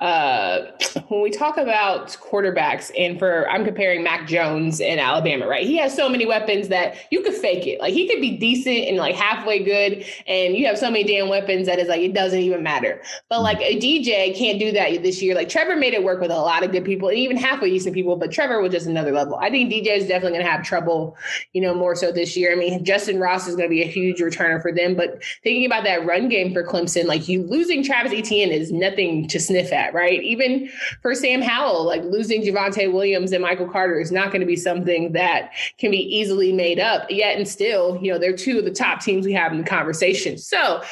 uh, 0.00 0.72
when 1.08 1.22
we 1.22 1.30
talk 1.30 1.56
about 1.56 2.08
quarterbacks, 2.08 2.90
and 2.98 3.18
for 3.18 3.48
I'm 3.48 3.64
comparing 3.64 4.02
Mac 4.02 4.26
Jones 4.26 4.80
in 4.80 4.98
Alabama, 4.98 5.46
right? 5.46 5.66
He 5.66 5.76
has 5.76 5.94
so 5.94 6.08
many 6.08 6.26
weapons 6.26 6.68
that 6.68 6.96
you 7.10 7.22
could 7.22 7.34
fake 7.34 7.66
it. 7.66 7.80
Like 7.80 7.92
he 7.92 8.08
could 8.08 8.20
be 8.20 8.36
decent 8.36 8.88
and 8.88 8.96
like 8.96 9.14
halfway 9.14 9.62
good, 9.62 10.04
and 10.26 10.56
you 10.56 10.66
have 10.66 10.78
so 10.78 10.90
many 10.90 11.04
damn 11.04 11.28
weapons 11.28 11.66
that 11.66 11.78
is 11.78 11.88
like 11.88 12.00
it 12.00 12.14
doesn't 12.14 12.40
even 12.40 12.62
matter. 12.62 13.02
But 13.28 13.42
like 13.42 13.60
a 13.60 13.78
DJ 13.78 14.36
can't 14.36 14.58
do 14.58 14.72
that 14.72 15.02
this 15.02 15.22
year. 15.22 15.34
Like 15.34 15.48
Trevor 15.48 15.76
made 15.76 15.94
it 15.94 16.02
work 16.02 16.20
with 16.20 16.30
a 16.30 16.38
lot 16.38 16.64
of 16.64 16.72
good 16.72 16.84
people 16.84 17.08
and 17.08 17.18
even 17.18 17.36
halfway 17.36 17.70
decent 17.70 17.94
people, 17.94 18.16
but 18.16 18.32
Trevor 18.32 18.60
was 18.60 18.72
just 18.72 18.86
another 18.86 19.12
level. 19.12 19.36
I 19.36 19.50
think 19.50 19.72
DJ 19.72 19.98
is 19.98 20.08
definitely 20.08 20.38
going 20.38 20.46
to 20.46 20.50
have 20.50 20.64
trouble, 20.64 21.16
you 21.52 21.60
know, 21.60 21.74
more 21.74 21.94
so 21.94 22.10
this 22.10 22.36
year. 22.36 22.52
I 22.52 22.56
mean, 22.56 22.84
Justin 22.84 23.19
Ross 23.20 23.46
is 23.46 23.56
going 23.56 23.68
to 23.68 23.74
be 23.74 23.82
a 23.82 23.86
huge 23.86 24.18
returner 24.18 24.60
for 24.60 24.72
them, 24.72 24.94
but 24.94 25.22
thinking 25.42 25.66
about 25.66 25.84
that 25.84 26.04
run 26.06 26.28
game 26.28 26.52
for 26.52 26.64
Clemson, 26.64 27.04
like 27.04 27.28
you 27.28 27.42
losing 27.42 27.82
Travis 27.82 28.12
Etienne 28.12 28.50
is 28.50 28.72
nothing 28.72 29.28
to 29.28 29.38
sniff 29.38 29.72
at, 29.72 29.92
right? 29.94 30.22
Even 30.22 30.68
for 31.02 31.14
Sam 31.14 31.42
Howell, 31.42 31.84
like 31.84 32.02
losing 32.04 32.42
Javonte 32.42 32.92
Williams 32.92 33.32
and 33.32 33.42
Michael 33.42 33.68
Carter 33.68 34.00
is 34.00 34.10
not 34.10 34.28
going 34.30 34.40
to 34.40 34.46
be 34.46 34.56
something 34.56 35.12
that 35.12 35.52
can 35.78 35.90
be 35.90 35.98
easily 35.98 36.52
made 36.52 36.78
up. 36.78 37.10
Yet 37.10 37.36
and 37.36 37.46
still, 37.46 37.98
you 38.02 38.12
know, 38.12 38.18
they're 38.18 38.36
two 38.36 38.58
of 38.58 38.64
the 38.64 38.70
top 38.70 39.00
teams 39.00 39.26
we 39.26 39.32
have 39.32 39.52
in 39.52 39.58
the 39.58 39.64
conversation. 39.64 40.38
So 40.38 40.82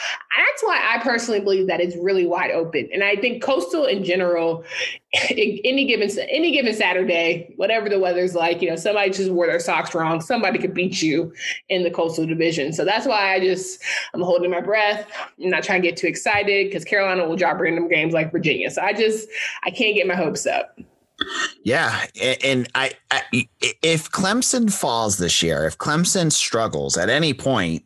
that's 0.49 0.63
why 0.63 0.95
I 0.95 1.03
personally 1.03 1.41
believe 1.41 1.67
that 1.67 1.81
it's 1.81 1.97
really 1.97 2.27
wide 2.27 2.51
open. 2.51 2.89
And 2.93 3.03
I 3.03 3.17
think 3.17 3.43
Coastal 3.43 3.85
in 3.85 4.05
general, 4.05 4.65
any 5.31 5.87
given 5.87 6.11
any 6.29 6.53
given 6.53 6.75
Saturday, 6.75 7.55
whatever 7.57 7.89
the 7.89 7.99
weather's 7.99 8.35
like, 8.35 8.61
you 8.61 8.69
know, 8.69 8.77
somebody 8.77 9.11
just 9.11 9.31
wore 9.31 9.47
their 9.47 9.61
socks 9.61 9.95
wrong. 9.95 10.21
Somebody 10.21 10.59
could 10.59 10.75
beat 10.75 11.01
you 11.01 11.33
in 11.71 11.83
the 11.83 11.91
Coastal 11.91 12.27
Division. 12.27 12.75
So 12.75 12.85
that's 12.85 13.07
why 13.07 13.35
I 13.35 13.41
just 13.41 13.83
I'm 14.13 14.21
holding 14.21 14.51
my 14.51 14.61
breath. 14.61 15.11
I'm 15.43 15.49
not 15.49 15.63
trying 15.63 15.81
to 15.81 15.89
get 15.89 15.97
too 15.97 16.09
excited 16.09 16.67
because 16.67 16.85
Carolina 16.85 17.27
will 17.27 17.37
drop 17.37 17.59
random 17.59 17.89
games 17.89 18.13
like 18.13 18.31
Virginia. 18.31 18.71
So 18.71 18.83
I 18.83 18.93
just 18.93 19.29
I 19.65 19.71
can't 19.71 19.95
get 19.95 20.07
my 20.07 20.15
hopes 20.15 20.47
up. 20.47 20.79
Yeah, 21.65 22.05
and 22.43 22.69
I, 22.77 22.93
I, 23.11 23.23
if 23.83 24.09
Clemson 24.11 24.73
falls 24.73 25.19
this 25.19 25.43
year, 25.43 25.67
if 25.67 25.77
Clemson 25.77 26.31
struggles 26.31 26.97
at 26.97 27.09
any 27.09 27.35
point, 27.35 27.85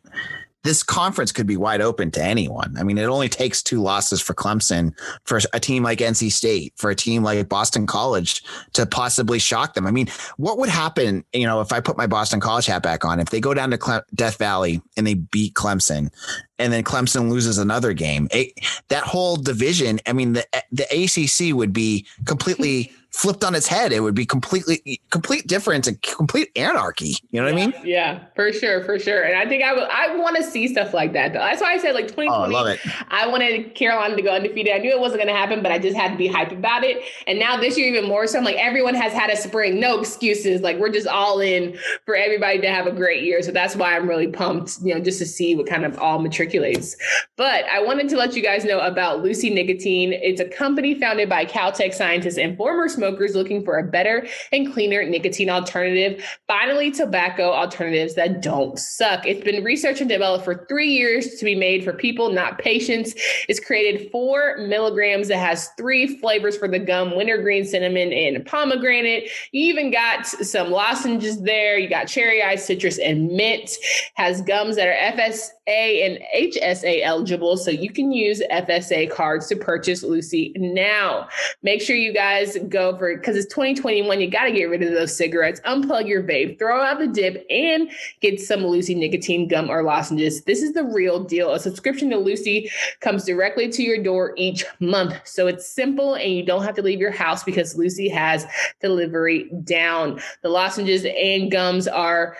this 0.63 0.81
conference 0.81 1.31
could 1.31 1.45
be 1.45 1.57
wide 1.57 1.81
open 1.81 2.09
to 2.11 2.23
anyone. 2.23 2.75
I 2.77 2.83
mean, 2.83 2.97
it 2.97 3.03
only 3.03 3.29
takes 3.29 3.61
two 3.61 3.81
losses 3.81 4.21
for 4.21 4.33
Clemson, 4.33 4.97
for 5.25 5.39
a 5.53 5.59
team 5.59 5.83
like 5.83 5.99
NC 5.99 6.31
State, 6.31 6.73
for 6.77 6.89
a 6.89 6.95
team 6.95 7.21
like 7.23 7.49
Boston 7.49 7.85
College 7.85 8.43
to 8.73 8.85
possibly 8.85 9.39
shock 9.39 9.73
them. 9.73 9.85
I 9.85 9.91
mean, 9.91 10.07
what 10.37 10.57
would 10.57 10.69
happen, 10.69 11.25
you 11.33 11.45
know, 11.45 11.59
if 11.59 11.73
I 11.73 11.81
put 11.81 11.97
my 11.97 12.07
Boston 12.07 12.39
College 12.39 12.65
hat 12.65 12.81
back 12.81 13.03
on, 13.03 13.19
if 13.19 13.29
they 13.29 13.41
go 13.41 13.53
down 13.53 13.71
to 13.71 13.77
Cle- 13.77 14.03
Death 14.15 14.37
Valley 14.37 14.81
and 14.95 15.05
they 15.05 15.15
beat 15.15 15.53
Clemson 15.53 16.09
and 16.57 16.71
then 16.71 16.83
Clemson 16.83 17.29
loses 17.29 17.57
another 17.57 17.93
game? 17.93 18.29
It, 18.31 18.53
that 18.87 19.03
whole 19.03 19.35
division, 19.35 19.99
I 20.05 20.13
mean, 20.13 20.33
the, 20.33 20.45
the 20.71 20.85
ACC 20.85 21.53
would 21.55 21.73
be 21.73 22.07
completely 22.25 22.91
flipped 23.13 23.43
on 23.43 23.53
its 23.53 23.67
head, 23.67 23.93
it 23.93 23.99
would 23.99 24.15
be 24.15 24.25
completely 24.25 24.99
complete 25.11 25.45
difference 25.47 25.87
and 25.87 26.01
complete 26.01 26.49
anarchy. 26.55 27.15
You 27.29 27.41
know 27.41 27.45
what 27.45 27.57
yeah, 27.57 27.63
I 27.63 27.67
mean? 27.67 27.73
Yeah, 27.85 28.23
for 28.35 28.51
sure, 28.51 28.83
for 28.83 28.97
sure. 28.97 29.21
And 29.21 29.37
I 29.37 29.47
think 29.47 29.63
I 29.63 29.71
would 29.71 29.83
I 29.83 30.15
want 30.15 30.35
to 30.37 30.43
see 30.43 30.67
stuff 30.67 30.93
like 30.93 31.13
that. 31.13 31.31
Though. 31.33 31.39
That's 31.39 31.61
why 31.61 31.73
I 31.73 31.77
said 31.77 31.93
like 31.93 32.07
2020. 32.07 32.29
Oh, 32.29 32.33
I 32.33 32.47
love 32.47 32.67
it. 32.67 32.79
I 33.09 33.27
wanted 33.27 33.75
Carolina 33.75 34.15
to 34.15 34.21
go 34.21 34.31
undefeated. 34.31 34.73
I 34.73 34.79
knew 34.79 34.89
it 34.89 34.99
wasn't 34.99 35.21
going 35.21 35.33
to 35.33 35.39
happen, 35.39 35.61
but 35.61 35.71
I 35.71 35.77
just 35.77 35.95
had 35.95 36.11
to 36.11 36.17
be 36.17 36.27
hype 36.27 36.51
about 36.51 36.83
it. 36.83 37.03
And 37.27 37.39
now 37.39 37.55
this 37.55 37.77
year 37.77 37.87
even 37.87 38.09
more 38.09 38.25
so. 38.25 38.39
I'm 38.39 38.45
like 38.45 38.55
everyone 38.55 38.95
has 38.95 39.13
had 39.13 39.29
a 39.29 39.37
spring, 39.37 39.79
no 39.79 39.99
excuses. 39.99 40.61
Like 40.61 40.77
we're 40.77 40.89
just 40.91 41.07
all 41.07 41.39
in 41.39 41.77
for 42.05 42.15
everybody 42.15 42.59
to 42.61 42.71
have 42.71 42.87
a 42.87 42.91
great 42.91 43.23
year. 43.23 43.43
So 43.43 43.51
that's 43.51 43.75
why 43.75 43.95
I'm 43.95 44.09
really 44.09 44.27
pumped. 44.27 44.79
You 44.81 44.95
know, 44.95 44.99
just 44.99 45.19
to 45.19 45.25
see 45.27 45.55
what 45.55 45.67
kind 45.67 45.85
of 45.85 45.99
all 45.99 46.19
matriculates. 46.19 46.95
But 47.37 47.65
I 47.65 47.81
wanted 47.81 48.09
to 48.09 48.17
let 48.17 48.35
you 48.35 48.41
guys 48.41 48.65
know 48.65 48.79
about 48.79 49.21
Lucy 49.21 49.51
Nicotine. 49.51 50.13
It's 50.13 50.41
a 50.41 50.45
company 50.45 50.95
founded 50.95 51.29
by 51.29 51.45
Caltech 51.45 51.93
scientists 51.93 52.39
and 52.39 52.57
former 52.57 52.89
smokers 52.89 53.02
looking 53.11 53.63
for 53.63 53.77
a 53.77 53.83
better 53.83 54.27
and 54.51 54.71
cleaner 54.73 55.03
nicotine 55.03 55.49
alternative. 55.49 56.23
Finally, 56.47 56.91
tobacco 56.91 57.51
alternatives 57.51 58.15
that 58.15 58.41
don't 58.41 58.77
suck. 58.79 59.25
It's 59.25 59.43
been 59.43 59.63
researched 59.63 60.01
and 60.01 60.09
developed 60.09 60.45
for 60.45 60.65
three 60.67 60.89
years 60.89 61.35
to 61.35 61.45
be 61.45 61.55
made 61.55 61.83
for 61.83 61.93
people, 61.93 62.29
not 62.29 62.59
patients. 62.59 63.13
It's 63.47 63.59
created 63.59 64.11
four 64.11 64.57
milligrams 64.57 65.27
that 65.27 65.37
has 65.37 65.69
three 65.77 66.17
flavors 66.17 66.57
for 66.57 66.67
the 66.67 66.79
gum 66.79 67.15
wintergreen, 67.15 67.65
cinnamon, 67.65 68.13
and 68.13 68.45
pomegranate. 68.45 69.29
You 69.51 69.65
even 69.65 69.91
got 69.91 70.25
some 70.25 70.71
lozenges 70.71 71.41
there. 71.41 71.77
You 71.77 71.89
got 71.89 72.07
cherry 72.07 72.41
ice, 72.41 72.65
citrus, 72.65 72.99
and 72.99 73.31
mint. 73.31 73.71
Has 74.15 74.41
gums 74.41 74.75
that 74.75 74.87
are 74.87 75.17
FSA 75.17 76.05
and 76.05 76.19
HSA 76.35 77.01
eligible, 77.03 77.57
so 77.57 77.71
you 77.71 77.91
can 77.91 78.11
use 78.11 78.41
FSA 78.51 79.11
cards 79.11 79.47
to 79.47 79.55
purchase 79.55 80.03
Lucy 80.03 80.53
now. 80.55 81.27
Make 81.61 81.81
sure 81.81 81.95
you 81.95 82.13
guys 82.13 82.57
go 82.69 82.92
it 83.01 83.17
because 83.17 83.35
it's 83.35 83.51
2021. 83.53 84.21
You 84.21 84.29
got 84.29 84.45
to 84.45 84.51
get 84.51 84.65
rid 84.65 84.83
of 84.83 84.93
those 84.93 85.15
cigarettes, 85.15 85.59
unplug 85.61 86.07
your 86.07 86.23
vape, 86.23 86.59
throw 86.59 86.81
out 86.81 86.99
the 86.99 87.07
dip, 87.07 87.45
and 87.49 87.89
get 88.21 88.39
some 88.39 88.65
Lucy 88.65 88.95
nicotine 88.95 89.47
gum 89.47 89.69
or 89.69 89.83
lozenges. 89.83 90.43
This 90.43 90.61
is 90.61 90.73
the 90.73 90.83
real 90.83 91.23
deal. 91.23 91.53
A 91.53 91.59
subscription 91.59 92.09
to 92.11 92.17
Lucy 92.17 92.69
comes 92.99 93.25
directly 93.25 93.69
to 93.69 93.83
your 93.83 94.01
door 94.01 94.33
each 94.37 94.65
month. 94.79 95.15
So 95.25 95.47
it's 95.47 95.67
simple 95.67 96.15
and 96.15 96.33
you 96.33 96.45
don't 96.45 96.63
have 96.63 96.75
to 96.75 96.81
leave 96.81 96.99
your 96.99 97.11
house 97.11 97.43
because 97.43 97.75
Lucy 97.75 98.09
has 98.09 98.45
delivery 98.79 99.49
down. 99.63 100.19
The 100.41 100.49
lozenges 100.49 101.05
and 101.05 101.51
gums 101.51 101.87
are 101.87 102.37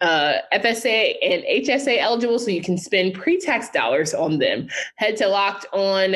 uh, 0.00 0.38
FSA 0.52 1.14
and 1.22 1.42
HSA 1.42 1.98
eligible, 1.98 2.38
so 2.38 2.50
you 2.50 2.62
can 2.62 2.78
spend 2.78 3.14
pre 3.14 3.38
tax 3.38 3.68
dollars 3.70 4.14
on 4.14 4.38
them. 4.38 4.68
Head 4.96 5.16
to 5.18 5.28
Locked 5.28 5.66
On 5.72 6.14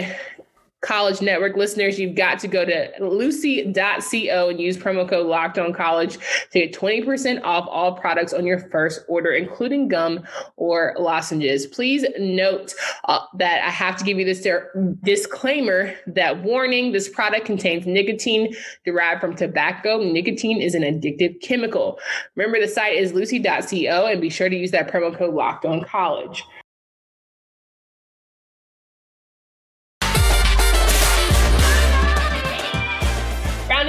College 0.85 1.23
Network 1.23 1.57
listeners, 1.57 1.99
you've 1.99 2.14
got 2.14 2.38
to 2.40 2.49
go 2.49 2.64
to 2.64 2.90
lucy.co 3.01 4.49
and 4.49 4.61
use 4.61 4.77
promo 4.77 5.09
code 5.09 5.27
locked 5.27 5.59
on 5.59 5.73
college 5.73 6.18
to 6.51 6.61
get 6.61 6.75
20% 6.75 7.42
off 7.42 7.66
all 7.70 7.94
products 7.94 8.35
on 8.35 8.47
your 8.47 8.59
first 8.59 9.01
order, 9.09 9.33
including 9.33 9.88
gum 9.88 10.23
or 10.57 10.94
lozenges. 10.99 11.66
Please 11.66 12.05
note 12.18 12.75
uh, 13.07 13.20
that 13.38 13.64
I 13.64 13.70
have 13.70 13.97
to 13.97 14.05
give 14.05 14.18
you 14.18 14.27
this 14.27 14.47
disclaimer 15.03 15.94
that 16.07 16.42
warning 16.42 16.92
this 16.92 17.09
product 17.09 17.47
contains 17.47 17.87
nicotine 17.87 18.55
derived 18.85 19.23
from 19.23 19.35
tobacco. 19.35 20.03
Nicotine 20.03 20.61
is 20.61 20.75
an 20.75 20.83
addictive 20.83 21.40
chemical. 21.40 21.99
Remember, 22.35 22.61
the 22.61 22.68
site 22.68 22.94
is 22.94 23.14
lucy.co 23.14 24.07
and 24.07 24.20
be 24.20 24.29
sure 24.29 24.51
to 24.51 24.57
use 24.57 24.70
that 24.73 24.90
promo 24.90 25.16
code 25.16 25.35
locked 25.35 25.64
on 25.64 25.83
college. 25.83 26.44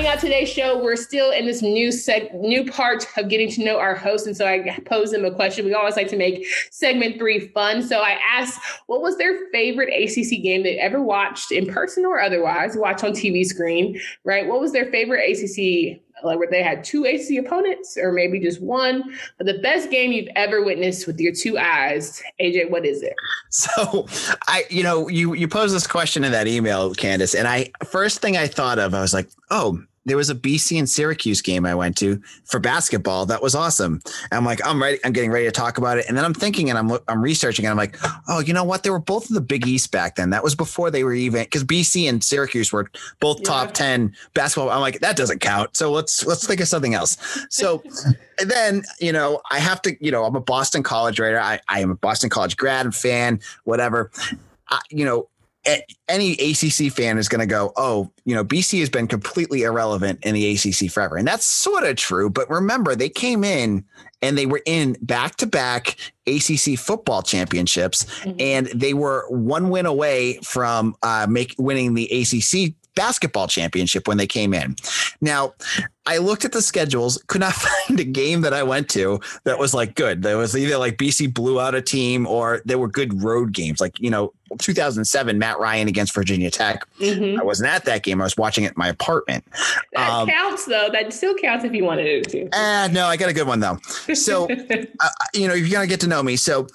Out 0.06 0.20
today's 0.20 0.50
show, 0.50 0.82
we're 0.82 0.96
still 0.96 1.32
in 1.32 1.46
this 1.46 1.62
new 1.62 1.90
seg- 1.90 2.34
new 2.34 2.70
part 2.70 3.06
of 3.18 3.30
getting 3.30 3.50
to 3.52 3.64
know 3.64 3.78
our 3.78 3.96
host. 3.96 4.28
And 4.28 4.36
so 4.36 4.46
I 4.46 4.80
pose 4.86 5.12
them 5.12 5.26
a 5.26 5.34
question. 5.34 5.66
We 5.66 5.74
always 5.74 5.96
like 5.96 6.08
to 6.10 6.18
make 6.18 6.46
segment 6.72 7.18
three 7.18 7.48
fun. 7.50 7.82
So 7.82 8.00
I 8.00 8.20
asked, 8.32 8.60
what 8.88 9.02
was 9.02 9.18
their 9.18 9.50
favorite 9.52 9.90
ACC 9.90 10.42
game 10.42 10.64
they 10.64 10.80
ever 10.80 11.02
watched 11.02 11.52
in 11.52 11.66
person 11.66 12.06
or 12.06 12.20
otherwise, 12.20 12.76
watch 12.76 13.04
on 13.04 13.12
TV 13.12 13.46
screen, 13.46 14.00
right? 14.24 14.48
What 14.48 14.60
was 14.60 14.72
their 14.72 14.92
favorite 14.92 15.30
ACC 15.30 16.02
like 16.24 16.40
where 16.40 16.48
they 16.50 16.64
had 16.64 16.84
two 16.84 17.04
ACC 17.04 17.46
opponents 17.46 17.98
or 17.98 18.12
maybe 18.12 18.40
just 18.40 18.62
one. 18.62 19.04
But 19.38 19.48
the 19.48 19.60
best 19.60 19.90
game 19.92 20.12
you've 20.12 20.30
ever 20.36 20.64
witnessed 20.64 21.08
with 21.08 21.20
your 21.20 21.34
two 21.34 21.58
eyes, 21.58 22.24
AJ, 22.40 22.70
what 22.70 22.86
is 22.86 23.02
it? 23.02 23.14
So 23.50 24.06
I, 24.48 24.66
you 24.70 24.84
know, 24.84 25.08
you 25.08 25.34
you 25.34 25.48
posed 25.48 25.74
this 25.74 25.88
question 25.88 26.26
in 26.26 26.34
that 26.34 26.46
email, 26.46 26.94
Candace, 26.94 27.34
and 27.34 27.48
I 27.48 27.72
first 27.86 28.22
thing 28.22 28.36
I 28.36 28.48
thought 28.48 28.80
of, 28.80 28.94
I 28.94 29.00
was 29.00 29.14
like, 29.14 29.30
oh, 29.50 29.82
there 30.06 30.18
was 30.18 30.30
a 30.30 30.36
BC 30.36 30.78
and 30.78 30.90
Syracuse 30.90 31.42
game 31.42 31.66
I 31.66 31.74
went 31.74 31.98
to 31.98 32.22
for 32.46 32.60
basketball. 32.60 33.26
That 33.26 33.42
was 33.42 33.56
awesome. 33.56 34.02
And 34.32 34.38
I'm 34.38 34.46
like, 34.46 34.66
I'm 34.66 34.82
ready. 34.82 35.00
I'm 35.04 35.14
getting 35.14 35.32
ready 35.32 35.46
to 35.46 35.52
talk 35.52 35.78
about 35.78 35.98
it. 35.98 36.06
And 36.08 36.16
then 36.16 36.24
I'm 36.24 36.34
thinking 36.34 36.70
and 36.70 36.78
I'm 36.78 36.98
I'm 37.08 37.22
researching 37.22 37.66
and 37.66 37.72
I'm 37.72 37.78
like, 37.78 37.98
oh, 38.28 38.40
you 38.40 38.54
know 38.54 38.64
what? 38.64 38.84
They 38.84 38.92
were 38.92 39.00
both 39.00 39.30
in 39.30 39.36
the 39.36 39.42
Big 39.42 39.68
East 39.68 39.92
back 39.92 40.16
then. 40.16 40.30
That 40.30 40.44
was 40.44 40.54
before 40.54 40.92
they 40.92 41.04
were 41.04 41.14
even 41.14 41.44
because 41.44 41.64
BC 41.64 42.08
and 42.08 42.24
Syracuse 42.24 42.72
were 42.72 42.90
both 43.20 43.40
yeah. 43.40 43.46
top 43.46 43.74
ten 43.74 44.16
basketball. 44.34 44.70
I'm 44.70 44.82
like, 44.82 45.00
that 45.00 45.16
doesn't 45.16 45.40
count. 45.40 45.76
So 45.76 45.92
let's 45.92 46.26
let's 46.26 46.46
think 46.46 46.62
of 46.62 46.68
something 46.68 46.94
else. 46.94 47.18
So 47.50 47.84
then 48.46 48.84
you 49.00 49.12
know 49.12 49.42
I 49.50 49.60
have 49.60 49.82
to 49.84 49.96
you 50.06 50.12
know 50.12 50.24
I'm 50.24 50.36
a 50.36 50.42
Boston 50.42 50.84
College 50.84 51.20
writer. 51.20 51.40
I 51.40 51.60
I 51.68 51.80
am 51.80 51.92
a 51.92 51.96
Boston 51.96 52.30
College 52.30 52.58
grad 52.58 52.94
fan. 52.94 53.40
Whatever. 53.64 54.12
I, 54.70 54.80
you 54.90 55.06
know 55.06 55.28
any 56.08 56.34
ACC 56.34 56.92
fan 56.92 57.18
is 57.18 57.28
going 57.28 57.40
to 57.40 57.46
go, 57.46 57.74
oh, 57.78 58.12
you 58.26 58.36
know, 58.36 58.44
BC 58.44 58.80
has 58.80 58.90
been 58.90 59.08
completely 59.08 59.64
irrelevant 59.64 60.20
in 60.24 60.34
the 60.34 60.52
ACC 60.52 60.92
forever. 60.92 61.18
And 61.18 61.28
that's 61.28 61.46
sort 61.46 61.84
of 61.84 61.96
true. 61.96 62.30
But 62.30 62.50
remember, 62.50 62.96
they 62.96 63.10
came 63.10 63.44
in 63.44 63.84
and 64.22 64.38
they 64.38 64.46
were 64.46 64.62
in 64.66 64.96
back 65.02 65.36
to 65.38 65.48
back 65.48 65.98
ACC 66.28 66.78
football 66.78 67.22
championships, 67.22 68.06
mm-hmm. 68.06 68.36
and 68.40 68.68
they 68.68 68.94
were 68.94 69.26
one 69.30 69.70
win 69.70 69.86
away 69.86 70.40
from 70.44 70.96
uh, 71.04 71.28
make, 71.30 71.56
winning 71.58 71.94
the 71.94 72.06
ACC 72.12 72.74
basketball 72.96 73.48
championship 73.48 74.08
when 74.08 74.18
they 74.18 74.28
came 74.28 74.54
in. 74.54 74.76
Now, 75.22 75.54
I 76.08 76.18
looked 76.18 76.46
at 76.46 76.52
the 76.52 76.62
schedules, 76.62 77.22
could 77.28 77.42
not 77.42 77.54
find 77.88 78.00
a 78.00 78.04
game 78.04 78.42
that 78.42 78.54
I 78.54 78.64
went 78.64 78.90
to 78.92 79.20
that 79.44 79.60
was 79.60 79.74
like 79.74 79.96
good. 79.96 80.22
There 80.22 80.38
was 80.38 80.56
either 80.56 80.78
like 80.78 80.98
BC 80.98 81.34
blew 81.34 81.60
out 81.60 81.76
a 81.76 81.82
team 81.82 82.26
or 82.28 82.62
there 82.66 82.78
were 82.78 82.88
good 82.88 83.24
road 83.24 83.54
games. 83.54 83.82
Like, 83.82 84.00
you 84.00 84.10
know, 84.10 84.34
2007, 84.60 85.40
Matt 85.40 85.60
Ryan 85.60 85.88
against 85.88 86.14
Virginia 86.14 86.52
Tech. 86.52 86.86
Mm-hmm. 87.00 87.40
I 87.40 87.44
wasn't 87.44 87.70
at 87.70 87.86
that 87.86 88.04
game. 88.04 88.22
I 88.22 88.24
was 88.24 88.38
watching 88.38 88.64
it 88.64 88.70
in 88.70 88.78
my 88.78 88.88
apartment. 88.88 89.44
That 89.94 90.10
um, 90.10 90.30
counts, 90.30 90.66
though. 90.66 90.90
That 90.92 91.12
still 91.14 91.36
counts 91.36 91.66
if 91.66 91.74
you 91.74 91.84
wanted 91.84 92.06
it 92.06 92.30
to. 92.30 92.50
Uh, 92.52 92.88
no, 92.92 93.08
I 93.08 93.18
got 93.18 93.30
a 93.30 93.34
good 93.34 93.48
one, 93.48 93.60
though. 93.60 93.78
So, 94.14 94.48
uh, 94.70 95.10
you 95.34 95.48
know, 95.48 95.54
you're 95.54 95.70
going 95.70 95.88
to 95.88 95.88
get 95.88 96.00
to 96.02 96.08
know 96.08 96.22
me. 96.22 96.36
So, 96.36 96.68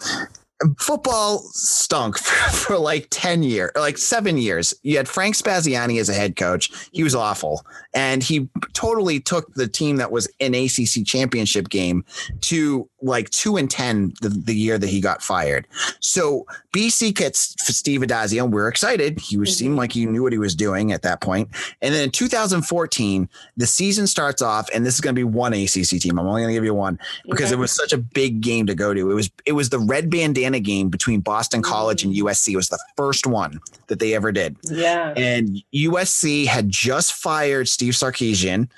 football 0.78 1.38
stunk 1.52 2.18
for, 2.18 2.50
for, 2.56 2.78
like 2.78 3.06
10 3.10 3.42
years, 3.42 3.70
like 3.74 3.98
seven 3.98 4.36
years. 4.36 4.74
You 4.82 4.96
had 4.96 5.08
Frank 5.08 5.34
Spaziani 5.34 6.00
as 6.00 6.08
a 6.08 6.14
head 6.14 6.36
coach. 6.36 6.70
He 6.92 7.02
was 7.02 7.14
awful. 7.14 7.64
And 7.94 8.22
he 8.22 8.48
totally 8.72 9.20
took 9.20 9.52
the 9.54 9.66
team 9.66 9.96
that 9.96 10.12
was 10.12 10.28
an 10.40 10.54
ACC 10.54 11.04
championship 11.04 11.68
game 11.68 12.04
to 12.42 12.88
like 13.02 13.30
two 13.30 13.56
and 13.56 13.70
10 13.70 14.12
the, 14.20 14.28
the 14.28 14.54
year 14.54 14.78
that 14.78 14.88
he 14.88 15.00
got 15.00 15.22
fired. 15.22 15.66
So 16.00 16.46
BC 16.72 17.14
gets 17.14 17.54
Steve 17.76 18.00
Addazio. 18.00 18.44
And 18.44 18.52
we're 18.52 18.68
excited. 18.68 19.18
He 19.18 19.36
was, 19.36 19.56
seemed 19.56 19.76
like 19.76 19.92
he 19.92 20.06
knew 20.06 20.22
what 20.22 20.32
he 20.32 20.38
was 20.38 20.54
doing 20.54 20.92
at 20.92 21.02
that 21.02 21.20
point. 21.20 21.48
And 21.80 21.94
then 21.94 22.04
in 22.04 22.10
2014, 22.10 23.28
the 23.56 23.66
season 23.66 24.06
starts 24.06 24.42
off, 24.42 24.68
and 24.72 24.84
this 24.84 24.94
is 24.94 25.00
going 25.00 25.14
to 25.14 25.18
be 25.18 25.24
one 25.24 25.52
ACC 25.52 26.00
team. 26.00 26.18
I'm 26.18 26.26
only 26.26 26.42
going 26.42 26.52
to 26.52 26.54
give 26.54 26.64
you 26.64 26.74
one 26.74 26.98
because 27.28 27.46
okay. 27.46 27.54
it 27.54 27.58
was 27.58 27.72
such 27.72 27.92
a 27.92 27.98
big 27.98 28.40
game 28.40 28.66
to 28.66 28.74
go 28.74 28.94
to. 28.94 29.10
It 29.10 29.14
was, 29.14 29.30
it 29.46 29.52
was 29.52 29.70
the 29.70 29.78
red 29.78 30.10
bandana 30.10 30.49
game 30.58 30.88
between 30.88 31.20
Boston 31.20 31.62
College 31.62 32.02
and 32.02 32.12
USC. 32.12 32.54
It 32.54 32.56
was 32.56 32.68
the 32.68 32.82
first 32.96 33.26
one 33.26 33.60
that 33.86 34.00
they 34.00 34.14
ever 34.14 34.32
did. 34.32 34.56
Yeah. 34.64 35.14
And 35.16 35.62
USC 35.72 36.46
had 36.46 36.68
just 36.68 37.12
fired 37.12 37.68
Steve 37.68 37.94
Sarkisian. 37.94 38.68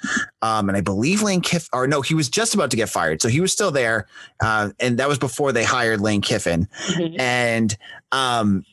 Um, 0.42 0.68
and 0.68 0.76
I 0.76 0.82
believe 0.82 1.22
Lane 1.22 1.40
Kiffin, 1.40 1.68
or 1.72 1.86
no, 1.86 2.02
he 2.02 2.14
was 2.14 2.28
just 2.28 2.52
about 2.52 2.70
to 2.72 2.76
get 2.76 2.90
fired. 2.90 3.22
So 3.22 3.28
he 3.28 3.40
was 3.40 3.52
still 3.52 3.70
there. 3.70 4.06
Uh, 4.42 4.70
and 4.80 4.98
that 4.98 5.08
was 5.08 5.18
before 5.18 5.52
they 5.52 5.64
hired 5.64 6.00
Lane 6.00 6.20
Kiffin. 6.20 6.68
Mm-hmm. 6.88 7.20
And 7.20 7.76
um, 8.10 8.64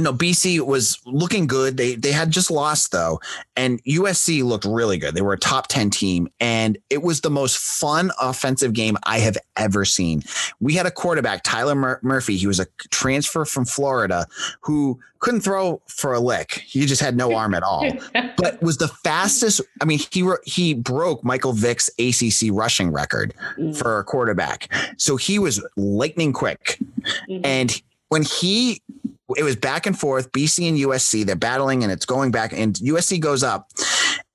Know 0.00 0.12
BC 0.12 0.60
was 0.60 0.98
looking 1.04 1.46
good. 1.46 1.76
They 1.76 1.94
they 1.94 2.12
had 2.12 2.30
just 2.30 2.50
lost 2.50 2.92
though, 2.92 3.20
and 3.56 3.82
USC 3.84 4.42
looked 4.44 4.64
really 4.64 4.98
good. 4.98 5.14
They 5.14 5.22
were 5.22 5.32
a 5.32 5.38
top 5.38 5.68
10 5.68 5.90
team, 5.90 6.28
and 6.40 6.78
it 6.90 7.02
was 7.02 7.20
the 7.20 7.30
most 7.30 7.58
fun 7.58 8.10
offensive 8.20 8.72
game 8.72 8.96
I 9.04 9.18
have 9.18 9.36
ever 9.56 9.84
seen. 9.84 10.22
We 10.60 10.74
had 10.74 10.86
a 10.86 10.90
quarterback, 10.90 11.42
Tyler 11.42 11.74
Mur- 11.74 12.00
Murphy. 12.02 12.36
He 12.36 12.46
was 12.46 12.60
a 12.60 12.66
transfer 12.90 13.44
from 13.44 13.64
Florida 13.64 14.26
who 14.60 14.98
couldn't 15.20 15.40
throw 15.40 15.80
for 15.86 16.12
a 16.14 16.20
lick. 16.20 16.62
He 16.66 16.86
just 16.86 17.00
had 17.00 17.16
no 17.16 17.34
arm 17.36 17.54
at 17.54 17.62
all, 17.62 17.90
but 18.36 18.62
was 18.62 18.78
the 18.78 18.88
fastest. 18.88 19.60
I 19.80 19.84
mean, 19.84 20.00
he 20.10 20.22
re- 20.22 20.36
he 20.44 20.74
broke 20.74 21.24
Michael 21.24 21.52
Vick's 21.52 21.90
ACC 21.98 22.50
rushing 22.52 22.92
record 22.92 23.34
mm. 23.56 23.76
for 23.76 23.98
a 23.98 24.04
quarterback. 24.04 24.72
So 24.96 25.16
he 25.16 25.38
was 25.38 25.64
lightning 25.76 26.32
quick, 26.32 26.78
mm-hmm. 27.28 27.44
and 27.44 27.82
when 28.08 28.22
he 28.22 28.80
it 29.36 29.42
was 29.42 29.56
back 29.56 29.86
and 29.86 29.98
forth 29.98 30.30
bc 30.32 30.66
and 30.66 30.78
usc 30.78 31.26
they're 31.26 31.36
battling 31.36 31.82
and 31.82 31.92
it's 31.92 32.06
going 32.06 32.30
back 32.30 32.52
and 32.52 32.74
usc 32.76 33.18
goes 33.20 33.42
up. 33.42 33.68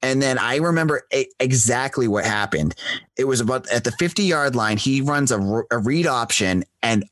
And 0.02 0.22
then 0.22 0.38
i 0.38 0.58
remember 0.58 1.04
a- 1.14 1.28
exactly 1.40 2.08
what 2.08 2.26
happened. 2.26 2.76
It 3.18 3.26
was 3.26 3.40
about 3.40 3.70
at 3.70 3.84
the 3.84 3.92
50 3.92 4.24
yard 4.24 4.56
line 4.56 4.78
he 4.78 5.02
runs 5.02 5.32
a, 5.32 5.40
a 5.72 5.78
read 5.78 6.08
option 6.08 6.64
and 6.82 7.06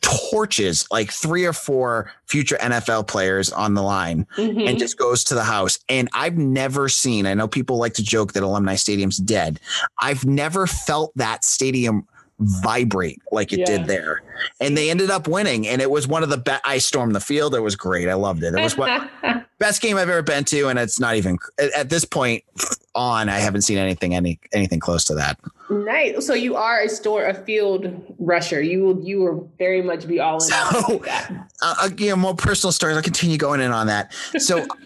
torches 0.00 0.86
like 0.90 1.10
three 1.10 1.44
or 1.44 1.52
four 1.52 2.10
future 2.26 2.56
nfl 2.56 3.06
players 3.06 3.52
on 3.52 3.74
the 3.74 3.82
line 3.82 4.26
mm-hmm. 4.38 4.66
and 4.66 4.78
just 4.78 4.96
goes 4.96 5.24
to 5.24 5.34
the 5.34 5.44
house. 5.44 5.78
And 5.88 6.08
i've 6.14 6.38
never 6.38 6.88
seen 6.88 7.26
i 7.26 7.34
know 7.34 7.48
people 7.48 7.76
like 7.76 7.94
to 7.94 8.02
joke 8.02 8.32
that 8.32 8.42
alumni 8.42 8.74
stadium's 8.74 9.18
dead. 9.18 9.60
I've 10.00 10.24
never 10.24 10.66
felt 10.66 11.12
that 11.16 11.44
stadium 11.44 12.06
vibrate 12.38 13.20
like 13.32 13.52
it 13.52 13.60
yeah. 13.60 13.66
did 13.66 13.86
there. 13.86 14.22
And 14.60 14.76
they 14.76 14.90
ended 14.90 15.10
up 15.10 15.26
winning. 15.26 15.66
And 15.66 15.82
it 15.82 15.90
was 15.90 16.06
one 16.06 16.22
of 16.22 16.30
the 16.30 16.36
best. 16.36 16.62
I 16.64 16.78
stormed 16.78 17.14
the 17.14 17.20
field. 17.20 17.54
It 17.54 17.60
was 17.60 17.76
great. 17.76 18.08
I 18.08 18.14
loved 18.14 18.42
it. 18.42 18.54
It 18.54 18.62
was 18.62 18.76
what 18.76 19.10
best 19.58 19.82
game 19.82 19.96
I've 19.96 20.08
ever 20.08 20.22
been 20.22 20.44
to. 20.44 20.68
And 20.68 20.78
it's 20.78 21.00
not 21.00 21.16
even 21.16 21.38
at, 21.58 21.90
this 21.90 22.04
point, 22.04 22.44
on, 22.94 23.28
I 23.28 23.38
haven't 23.38 23.62
seen 23.62 23.78
anything 23.78 24.14
any 24.14 24.38
anything 24.52 24.80
close 24.80 25.04
to 25.04 25.14
that. 25.14 25.38
Nice. 25.70 26.26
So 26.26 26.34
you 26.34 26.56
are 26.56 26.80
a 26.80 26.88
store, 26.88 27.26
a 27.26 27.34
field 27.34 28.14
rusher. 28.18 28.62
You 28.62 28.84
will 28.84 29.00
you 29.02 29.20
will 29.20 29.52
very 29.58 29.82
much 29.82 30.06
be 30.06 30.20
all 30.20 30.36
in. 30.36 30.40
So, 30.40 31.04
uh, 31.62 31.88
know, 31.98 32.16
more 32.16 32.34
personal 32.34 32.72
stories. 32.72 32.96
I'll 32.96 33.02
continue 33.02 33.36
going 33.36 33.60
in 33.60 33.72
on 33.72 33.88
that. 33.88 34.12
So. 34.38 34.66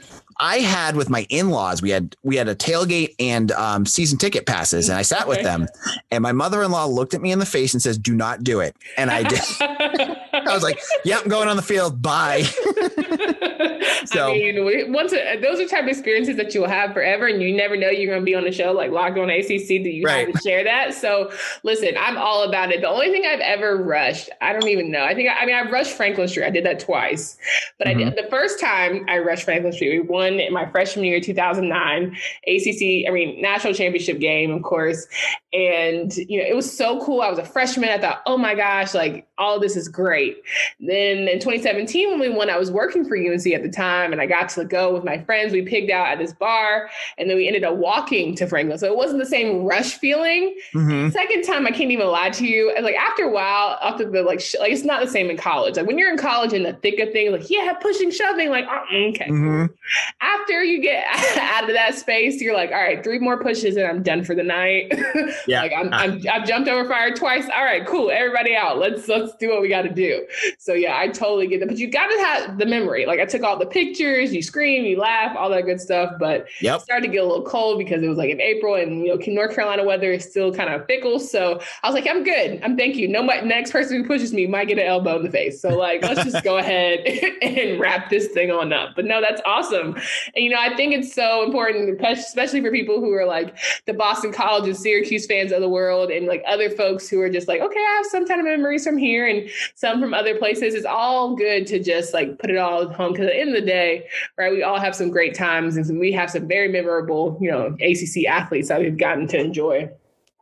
I 0.42 0.58
had 0.58 0.96
with 0.96 1.08
my 1.08 1.24
in-laws, 1.28 1.82
we 1.82 1.90
had 1.90 2.16
we 2.24 2.34
had 2.34 2.48
a 2.48 2.54
tailgate 2.56 3.14
and 3.20 3.52
um, 3.52 3.86
season 3.86 4.18
ticket 4.18 4.44
passes, 4.44 4.88
and 4.88 4.98
I 4.98 5.02
sat 5.02 5.28
with 5.28 5.40
them. 5.44 5.68
And 6.10 6.20
my 6.20 6.32
mother-in-law 6.32 6.86
looked 6.86 7.14
at 7.14 7.22
me 7.22 7.30
in 7.30 7.38
the 7.38 7.46
face 7.46 7.74
and 7.74 7.80
says, 7.80 7.96
"Do 7.96 8.12
not 8.12 8.42
do 8.42 8.58
it," 8.58 8.74
and 8.96 9.08
I 9.08 9.22
did. 9.22 9.40
I 9.60 10.52
was 10.52 10.64
like, 10.64 10.80
"Yep, 11.04 11.22
I'm 11.22 11.28
going 11.28 11.48
on 11.48 11.54
the 11.54 11.62
field. 11.62 12.02
Bye." 12.02 12.42
so 14.04 14.30
I 14.30 14.34
mean, 14.34 14.92
once 14.92 15.12
those 15.12 15.60
are 15.60 15.66
type 15.66 15.84
of 15.84 15.88
experiences 15.88 16.36
that 16.36 16.54
you'll 16.54 16.68
have 16.68 16.92
forever, 16.92 17.26
and 17.26 17.42
you 17.42 17.54
never 17.54 17.76
know 17.76 17.88
you're 17.88 18.10
going 18.10 18.20
to 18.20 18.24
be 18.24 18.34
on 18.34 18.46
a 18.46 18.52
show 18.52 18.72
like 18.72 18.90
Locked 18.90 19.18
On 19.18 19.30
ACC 19.30 19.46
that 19.48 19.92
you 19.92 20.04
right. 20.04 20.26
have 20.26 20.34
to 20.34 20.40
share 20.42 20.64
that. 20.64 20.94
So 20.94 21.30
listen, 21.62 21.94
I'm 21.98 22.16
all 22.16 22.44
about 22.44 22.70
it. 22.70 22.80
The 22.80 22.88
only 22.88 23.10
thing 23.10 23.24
I've 23.26 23.40
ever 23.40 23.76
rushed, 23.76 24.30
I 24.40 24.52
don't 24.52 24.68
even 24.68 24.90
know. 24.90 25.04
I 25.04 25.14
think 25.14 25.28
I 25.30 25.44
mean 25.46 25.54
I 25.54 25.68
rushed 25.70 25.92
Franklin 25.92 26.28
Street. 26.28 26.46
I 26.46 26.50
did 26.50 26.64
that 26.64 26.80
twice, 26.80 27.36
but 27.78 27.86
mm-hmm. 27.86 28.00
I 28.00 28.04
did 28.04 28.24
the 28.24 28.30
first 28.30 28.60
time 28.60 29.04
I 29.08 29.18
rushed 29.18 29.44
Franklin 29.44 29.72
Street. 29.72 30.00
We 30.00 30.08
won 30.08 30.34
in 30.34 30.52
my 30.52 30.70
freshman 30.70 31.04
year, 31.04 31.20
2009 31.20 32.16
ACC. 32.46 33.08
I 33.08 33.12
mean 33.12 33.40
national 33.40 33.74
championship 33.74 34.18
game, 34.18 34.50
of 34.50 34.62
course, 34.62 35.06
and 35.52 36.14
you 36.16 36.40
know 36.40 36.46
it 36.48 36.54
was 36.54 36.76
so 36.76 37.04
cool. 37.04 37.20
I 37.20 37.30
was 37.30 37.38
a 37.38 37.44
freshman. 37.44 37.88
I 37.90 37.98
thought, 37.98 38.22
oh 38.26 38.38
my 38.38 38.54
gosh, 38.54 38.94
like 38.94 39.28
all 39.38 39.60
this 39.60 39.76
is 39.76 39.88
great. 39.88 40.42
Then 40.80 41.28
in 41.28 41.38
2017 41.38 42.10
when 42.10 42.20
we 42.20 42.28
won, 42.28 42.50
I 42.50 42.58
was 42.58 42.70
working 42.70 43.04
for 43.04 43.16
UNC 43.16 43.46
at 43.48 43.62
the 43.62 43.70
time 43.70 43.81
and 43.82 44.20
I 44.20 44.26
got 44.26 44.48
to 44.50 44.64
go 44.64 44.92
with 44.92 45.04
my 45.04 45.18
friends. 45.24 45.52
We 45.52 45.62
pigged 45.62 45.90
out 45.90 46.06
at 46.08 46.18
this 46.18 46.32
bar 46.32 46.90
and 47.18 47.28
then 47.28 47.36
we 47.36 47.46
ended 47.46 47.64
up 47.64 47.76
walking 47.76 48.34
to 48.36 48.46
Franklin. 48.46 48.78
So 48.78 48.86
it 48.86 48.96
wasn't 48.96 49.20
the 49.20 49.26
same 49.26 49.64
rush 49.64 49.94
feeling. 49.94 50.56
Mm-hmm. 50.74 51.10
Second 51.10 51.42
time, 51.42 51.66
I 51.66 51.70
can't 51.70 51.90
even 51.90 52.06
lie 52.06 52.30
to 52.30 52.46
you. 52.46 52.72
And 52.74 52.84
Like 52.84 52.96
after 52.96 53.24
a 53.24 53.30
while, 53.30 53.78
after 53.82 54.08
the 54.08 54.22
like, 54.22 54.40
sh- 54.40 54.56
like 54.60 54.72
it's 54.72 54.84
not 54.84 55.00
the 55.00 55.10
same 55.10 55.30
in 55.30 55.36
college. 55.36 55.76
Like 55.76 55.86
when 55.86 55.98
you're 55.98 56.10
in 56.10 56.18
college 56.18 56.52
in 56.52 56.62
the 56.62 56.72
thick 56.74 56.98
of 57.00 57.12
things, 57.12 57.32
like 57.32 57.50
yeah, 57.50 57.72
pushing, 57.74 58.10
shoving, 58.10 58.50
like 58.50 58.66
oh, 58.68 59.08
okay. 59.08 59.28
Mm-hmm. 59.28 59.72
After 60.20 60.62
you 60.62 60.80
get 60.80 61.04
out 61.38 61.64
of 61.64 61.74
that 61.74 61.94
space, 61.94 62.40
you're 62.40 62.54
like, 62.54 62.70
all 62.70 62.82
right, 62.82 63.02
three 63.02 63.18
more 63.18 63.42
pushes 63.42 63.76
and 63.76 63.86
I'm 63.86 64.02
done 64.02 64.24
for 64.24 64.34
the 64.34 64.42
night. 64.42 64.92
Yeah, 65.46 65.62
like 65.62 65.72
I'm, 65.76 65.92
I'm 65.92 66.22
I've 66.30 66.46
jumped 66.46 66.68
over 66.68 66.88
fire 66.88 67.14
twice. 67.14 67.44
All 67.54 67.64
right, 67.64 67.86
cool. 67.86 68.10
Everybody 68.10 68.54
out. 68.54 68.78
Let's 68.78 69.08
let's 69.08 69.34
do 69.36 69.48
what 69.48 69.60
we 69.60 69.68
got 69.68 69.82
to 69.82 69.92
do. 69.92 70.26
So 70.58 70.72
yeah, 70.72 70.96
I 70.96 71.08
totally 71.08 71.46
get 71.46 71.60
that. 71.60 71.68
But 71.68 71.78
you 71.78 71.90
got 71.90 72.06
to 72.06 72.18
have 72.18 72.58
the 72.58 72.66
memory. 72.66 73.06
Like 73.06 73.18
I 73.18 73.24
took 73.24 73.42
all 73.42 73.58
the 73.62 73.70
pictures, 73.70 74.34
you 74.34 74.42
scream, 74.42 74.84
you 74.84 74.98
laugh, 74.98 75.36
all 75.36 75.48
that 75.50 75.64
good 75.64 75.80
stuff. 75.80 76.14
But 76.18 76.46
yep. 76.60 76.80
it 76.80 76.82
started 76.82 77.06
to 77.06 77.12
get 77.12 77.22
a 77.22 77.26
little 77.26 77.44
cold 77.44 77.78
because 77.78 78.02
it 78.02 78.08
was 78.08 78.18
like 78.18 78.30
in 78.30 78.40
April 78.40 78.74
and, 78.74 79.04
you 79.04 79.16
know, 79.16 79.32
North 79.32 79.54
Carolina 79.54 79.84
weather 79.84 80.12
is 80.12 80.24
still 80.24 80.52
kind 80.52 80.72
of 80.72 80.84
fickle. 80.86 81.20
So 81.20 81.60
I 81.82 81.88
was 81.88 81.94
like, 81.94 82.08
I'm 82.08 82.24
good. 82.24 82.60
I'm 82.62 82.76
thank 82.76 82.96
you. 82.96 83.06
No, 83.06 83.22
my 83.22 83.40
next 83.40 83.70
person 83.70 84.02
who 84.02 84.06
pushes 84.06 84.32
me 84.32 84.46
might 84.46 84.66
get 84.68 84.78
an 84.78 84.86
elbow 84.86 85.16
in 85.16 85.22
the 85.22 85.30
face. 85.30 85.60
So 85.62 85.70
like, 85.70 86.02
let's 86.02 86.24
just 86.24 86.42
go 86.44 86.58
ahead 86.58 87.00
and 87.42 87.78
wrap 87.80 88.10
this 88.10 88.28
thing 88.28 88.50
on 88.50 88.72
up. 88.72 88.96
But 88.96 89.04
no, 89.04 89.20
that's 89.20 89.40
awesome. 89.46 89.94
And, 90.34 90.44
you 90.44 90.50
know, 90.50 90.58
I 90.58 90.74
think 90.74 90.92
it's 90.92 91.14
so 91.14 91.44
important, 91.44 92.00
especially 92.04 92.60
for 92.60 92.72
people 92.72 92.98
who 92.98 93.12
are 93.12 93.26
like 93.26 93.56
the 93.86 93.94
Boston 93.94 94.32
College 94.32 94.66
and 94.66 94.76
Syracuse 94.76 95.26
fans 95.26 95.52
of 95.52 95.60
the 95.60 95.68
world 95.68 96.10
and 96.10 96.26
like 96.26 96.42
other 96.48 96.68
folks 96.68 97.08
who 97.08 97.20
are 97.20 97.30
just 97.30 97.46
like, 97.46 97.60
okay, 97.60 97.78
I 97.78 97.94
have 97.96 98.06
some 98.06 98.26
kind 98.26 98.40
of 98.40 98.46
memories 98.46 98.84
from 98.84 98.98
here 98.98 99.28
and 99.28 99.48
some 99.76 100.00
from 100.00 100.14
other 100.14 100.36
places. 100.36 100.74
It's 100.74 100.86
all 100.86 101.36
good 101.36 101.66
to 101.68 101.78
just 101.78 102.12
like 102.12 102.38
put 102.38 102.50
it 102.50 102.56
all 102.56 102.88
home 102.92 103.12
because 103.12 103.26
at 103.26 103.32
the 103.32 103.40
end 103.40 103.51
of 103.54 103.60
the 103.60 103.66
day, 103.66 104.08
right, 104.38 104.52
we 104.52 104.62
all 104.62 104.78
have 104.78 104.94
some 104.94 105.10
great 105.10 105.34
times 105.34 105.76
and 105.76 105.98
we 105.98 106.12
have 106.12 106.30
some 106.30 106.48
very 106.48 106.68
memorable, 106.68 107.38
you 107.40 107.50
know, 107.50 107.76
ACC 107.80 108.26
athletes 108.28 108.68
that 108.68 108.80
we've 108.80 108.98
gotten 108.98 109.26
to 109.28 109.38
enjoy. 109.38 109.90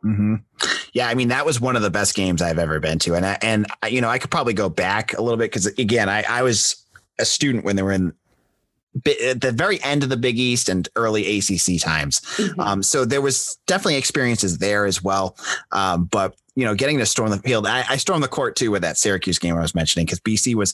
Mm-hmm. 0.03 0.35
Yeah, 0.93 1.07
I 1.07 1.13
mean 1.13 1.29
that 1.29 1.45
was 1.45 1.61
one 1.61 1.75
of 1.75 1.83
the 1.83 1.91
best 1.91 2.15
games 2.15 2.41
I've 2.41 2.59
ever 2.59 2.79
been 2.79 2.99
to, 2.99 3.15
and 3.15 3.25
I, 3.25 3.37
and 3.41 3.67
you 3.87 4.01
know 4.01 4.09
I 4.09 4.17
could 4.17 4.31
probably 4.31 4.53
go 4.53 4.67
back 4.67 5.13
a 5.13 5.21
little 5.21 5.37
bit 5.37 5.51
because 5.51 5.67
again 5.67 6.09
I, 6.09 6.23
I 6.27 6.41
was 6.41 6.83
a 7.19 7.25
student 7.25 7.63
when 7.63 7.75
they 7.75 7.83
were 7.83 7.91
in 7.91 8.13
at 9.05 9.39
the 9.39 9.53
very 9.53 9.81
end 9.83 10.03
of 10.03 10.09
the 10.09 10.17
Big 10.17 10.37
East 10.37 10.67
and 10.67 10.89
early 10.95 11.37
ACC 11.37 11.79
times. 11.79 12.19
Mm-hmm. 12.19 12.59
Um, 12.59 12.83
so 12.83 13.05
there 13.05 13.21
was 13.21 13.57
definitely 13.65 13.95
experiences 13.95 14.57
there 14.57 14.85
as 14.85 15.01
well. 15.01 15.37
Um, 15.71 16.05
but 16.05 16.35
you 16.55 16.65
know, 16.65 16.75
getting 16.75 16.97
to 16.97 17.05
storm 17.05 17.29
the 17.29 17.37
field, 17.37 17.65
I, 17.65 17.85
I 17.87 17.95
stormed 17.95 18.23
the 18.23 18.27
court 18.27 18.57
too 18.57 18.71
with 18.71 18.81
that 18.81 18.97
Syracuse 18.97 19.39
game 19.39 19.55
I 19.55 19.61
was 19.61 19.73
mentioning 19.73 20.05
because 20.05 20.19
BC 20.19 20.55
was, 20.55 20.73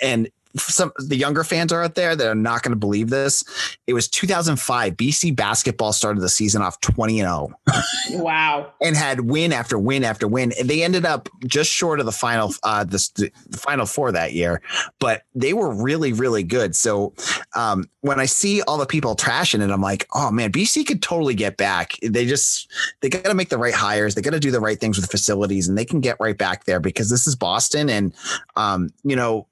and 0.00 0.28
some 0.58 0.92
the 0.98 1.16
younger 1.16 1.44
fans 1.44 1.72
are 1.72 1.82
out 1.82 1.94
there 1.94 2.16
that 2.16 2.26
are 2.26 2.34
not 2.34 2.62
going 2.62 2.72
to 2.72 2.78
believe 2.78 3.10
this. 3.10 3.44
It 3.86 3.92
was 3.92 4.08
2005. 4.08 4.96
BC 4.96 5.34
basketball 5.34 5.92
started 5.92 6.20
the 6.20 6.28
season 6.28 6.62
off 6.62 6.80
20 6.80 7.20
and 7.20 7.28
0. 7.28 8.22
Wow. 8.22 8.72
and 8.82 8.96
had 8.96 9.20
win 9.20 9.52
after 9.52 9.78
win 9.78 10.04
after 10.04 10.28
win. 10.28 10.52
And 10.58 10.68
they 10.68 10.82
ended 10.82 11.04
up 11.04 11.28
just 11.46 11.70
short 11.70 12.00
of 12.00 12.06
the 12.06 12.12
final 12.12 12.52
uh 12.62 12.84
the, 12.84 13.30
the 13.48 13.58
final 13.58 13.86
four 13.86 14.12
that 14.12 14.32
year, 14.32 14.62
but 14.98 15.22
they 15.34 15.52
were 15.52 15.72
really 15.74 16.12
really 16.12 16.42
good. 16.42 16.74
So 16.74 17.14
um 17.54 17.88
when 18.00 18.20
I 18.20 18.26
see 18.26 18.62
all 18.62 18.78
the 18.78 18.86
people 18.86 19.16
trashing 19.16 19.60
it, 19.60 19.70
I'm 19.70 19.80
like, 19.80 20.06
"Oh 20.14 20.30
man, 20.30 20.52
BC 20.52 20.86
could 20.86 21.02
totally 21.02 21.34
get 21.34 21.56
back. 21.56 21.94
They 22.02 22.24
just 22.24 22.70
they 23.00 23.08
got 23.08 23.24
to 23.24 23.34
make 23.34 23.48
the 23.48 23.58
right 23.58 23.74
hires. 23.74 24.14
They 24.14 24.22
got 24.22 24.30
to 24.30 24.40
do 24.40 24.50
the 24.50 24.60
right 24.60 24.78
things 24.78 24.96
with 24.96 25.04
the 25.04 25.10
facilities 25.10 25.68
and 25.68 25.76
they 25.76 25.84
can 25.84 26.00
get 26.00 26.16
right 26.20 26.38
back 26.38 26.64
there 26.64 26.80
because 26.80 27.10
this 27.10 27.26
is 27.26 27.34
Boston 27.34 27.90
and 27.90 28.14
um 28.56 28.90
you 29.02 29.16
know 29.16 29.46